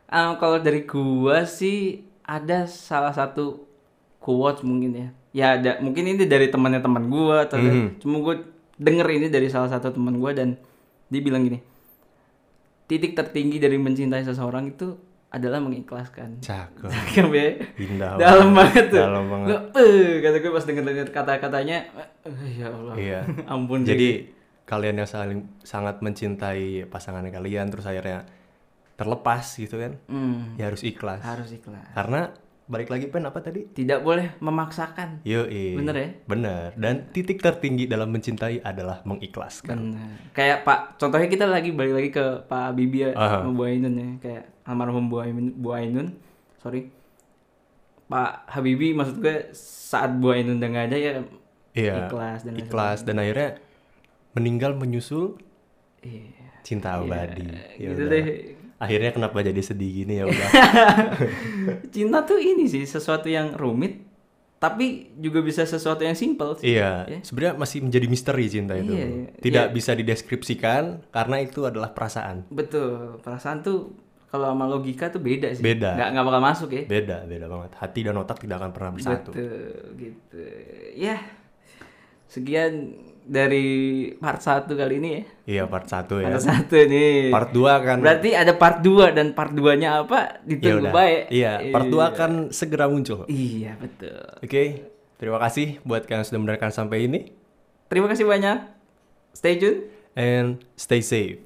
Ah, 0.08 0.32
kalau 0.40 0.56
dari 0.56 0.88
gua 0.88 1.44
sih 1.44 2.00
ada 2.25 2.64
salah 2.64 3.12
satu 3.12 3.68
quotes 4.16 4.64
mungkin 4.64 4.90
ya. 4.96 5.08
Ya 5.32 5.46
ada 5.61 5.70
mungkin 5.80 6.08
ini 6.08 6.25
dari 6.25 6.49
temannya 6.49 6.80
teman 6.80 7.12
gua 7.12 7.44
atau 7.44 7.61
Mhm. 7.61 8.00
cuma 8.00 8.16
gua 8.20 8.40
denger 8.75 9.09
ini 9.11 9.26
dari 9.26 9.49
salah 9.49 9.69
satu 9.69 9.91
teman 9.91 10.17
gua 10.17 10.33
dan 10.33 10.57
dia 11.07 11.21
bilang 11.21 11.43
gini. 11.43 11.61
Titik 12.85 13.12
tertinggi 13.12 13.57
dari 13.57 13.76
mencintai 13.76 14.23
seseorang 14.23 14.69
itu 14.69 14.93
adalah 15.29 15.64
mengikhlaskan. 15.64 16.45
Cakep. 16.45 16.88
Cakep 16.93 17.29
ya. 17.33 17.47
Indah 17.81 18.11
Dalam 18.23 18.52
banget 18.52 18.93
tuh. 18.93 19.00
Dalam 19.00 19.25
banget. 19.26 19.49
Gua, 19.49 19.59
eh, 19.81 20.21
kata 20.21 20.37
gue 20.38 20.52
pas 20.52 20.64
denger-denger 20.64 21.07
kata-katanya, 21.09 21.76
eh, 22.29 22.52
ya 22.52 22.69
Allah. 22.69 22.95
Iya. 23.00 23.21
Ampun. 23.52 23.81
Jadi 23.83 24.29
kalian 24.62 25.00
yang 25.00 25.09
saling 25.09 25.41
sangat 25.61 26.00
mencintai 26.00 26.85
pasangan 26.87 27.25
kalian 27.26 27.67
terus 27.69 27.85
akhirnya 27.85 28.28
terlepas 28.93 29.43
gitu 29.56 29.80
kan, 29.80 29.99
Hmm, 30.06 30.54
ya 30.54 30.69
harus 30.69 30.85
ikhlas. 30.85 31.25
harus 31.25 31.50
ikhlas. 31.50 31.82
Karena 31.93 32.30
balik 32.73 32.89
lagi 32.89 33.13
pen 33.13 33.28
apa 33.28 33.45
tadi? 33.45 33.69
Tidak 33.69 34.00
boleh 34.00 34.41
memaksakan. 34.41 35.21
Yo, 35.28 35.45
Bener 35.76 35.93
ya? 35.93 36.08
Bener. 36.25 36.73
Dan 36.73 37.13
titik 37.13 37.45
tertinggi 37.45 37.85
dalam 37.85 38.08
mencintai 38.08 38.65
adalah 38.65 39.04
mengikhlaskan. 39.04 39.76
Benar. 39.93 40.32
Kayak 40.32 40.58
Pak, 40.65 40.80
contohnya 40.97 41.28
kita 41.28 41.45
lagi 41.45 41.69
balik 41.76 41.95
lagi 42.00 42.11
ke 42.11 42.25
Pak 42.49 42.73
Bibi 42.73 42.99
ya, 43.04 43.11
Bu 43.45 43.69
Ainun 43.69 43.93
ya, 43.93 44.08
kayak 44.19 44.45
almarhum 44.65 45.13
Bu 45.13 45.21
Ainun, 45.21 45.52
Bu 45.52 45.76
Ainun, 45.76 46.17
sorry. 46.56 46.89
Pak 48.08 48.49
Habibie 48.49 48.93
maksud 48.93 49.21
gue 49.21 49.52
saat 49.56 50.17
Bu 50.17 50.32
Ainun 50.32 50.56
udah 50.56 50.69
nggak 50.69 50.87
ada 50.93 50.97
ya 50.97 51.13
Iya. 51.73 51.95
ikhlas 52.04 52.45
dan 52.45 52.52
Ikhlas 52.61 53.00
dan 53.08 53.17
akhirnya 53.17 53.56
meninggal 54.37 54.76
menyusul 54.76 55.41
Iya. 56.04 56.61
cinta 56.61 57.00
abadi. 57.00 57.49
Ya 57.80 57.97
gitu 57.97 58.04
deh. 58.08 58.25
Akhirnya 58.82 59.14
kenapa 59.14 59.38
jadi 59.40 59.62
sedih 59.62 60.02
gini 60.02 60.18
ya 60.18 60.26
udah. 60.26 60.49
Cinta 61.95 62.18
tuh 62.23 62.36
ini 62.36 62.66
sih 62.66 62.82
sesuatu 62.82 63.26
yang 63.26 63.54
rumit, 63.54 64.02
tapi 64.58 65.14
juga 65.16 65.38
bisa 65.38 65.62
sesuatu 65.62 66.02
yang 66.02 66.14
simple 66.14 66.58
sih. 66.58 66.75
iya, 66.75 67.06
sebenarnya 67.23 67.54
masih 67.56 67.78
menjadi 67.80 68.06
misteri 68.06 68.47
cinta 68.47 68.75
itu. 68.75 68.90
Iya, 68.90 69.06
iya. 69.06 69.26
Tidak 69.38 69.66
Iya. 69.71 69.75
bisa 69.75 69.95
dideskripsikan 69.95 71.06
karena 71.08 71.36
itu 71.38 71.62
adalah 71.62 71.90
perasaan. 71.90 72.50
Betul, 72.50 73.23
perasaan 73.23 73.62
tuh 73.62 73.95
kalau 74.26 74.50
sama 74.50 74.64
logika 74.64 75.12
tuh 75.12 75.21
beda 75.21 75.52
sih. 75.52 75.62
Beda. 75.62 75.95
Nggak 75.95 76.08
nggak 76.10 76.25
bakal 76.26 76.42
masuk 76.42 76.68
ya. 76.73 76.82
Beda, 76.82 77.16
beda 77.23 77.47
banget. 77.47 77.71
Hati 77.76 78.00
dan 78.02 78.16
otak 78.16 78.38
tidak 78.38 78.56
akan 78.58 78.71
pernah 78.73 78.90
bersatu. 78.90 79.30
Betul, 79.30 79.62
gitu. 79.95 80.42
Ya, 80.97 81.23
sekian 82.26 82.97
dari 83.26 83.67
part 84.19 84.41
1 84.43 84.67
kali 84.67 84.95
ini 84.99 85.08
ya. 85.11 85.23
Iya, 85.43 85.63
part 85.71 85.87
1 85.87 86.23
ya. 86.23 86.28
Part 86.32 86.45
1 86.71 86.91
nih. 86.91 87.30
Part 87.30 87.50
2 87.54 87.87
kan 87.87 87.97
Berarti 88.00 88.30
ada 88.35 88.52
part 88.56 88.78
2 88.80 89.17
dan 89.17 89.26
part 89.37 89.52
2-nya 89.54 90.02
apa? 90.02 90.43
Ditunggu 90.43 90.91
udah. 90.91 90.95
baik. 90.95 91.23
Iya, 91.30 91.52
part 91.71 91.87
2 91.87 92.11
akan 92.17 92.30
segera 92.50 92.87
muncul. 92.91 93.26
Iya, 93.30 93.78
betul. 93.78 94.23
Oke, 94.43 94.91
terima 95.21 95.39
kasih 95.39 95.78
buat 95.87 96.06
kalian 96.06 96.23
yang 96.23 96.28
sudah 96.28 96.41
mendengarkan 96.41 96.73
sampai 96.73 97.06
ini 97.06 97.21
Terima 97.93 98.08
kasih 98.08 98.25
banyak. 98.25 98.58
Stay 99.37 99.61
tune. 99.61 99.93
and 100.17 100.61
stay 100.76 101.00
safe. 101.04 101.41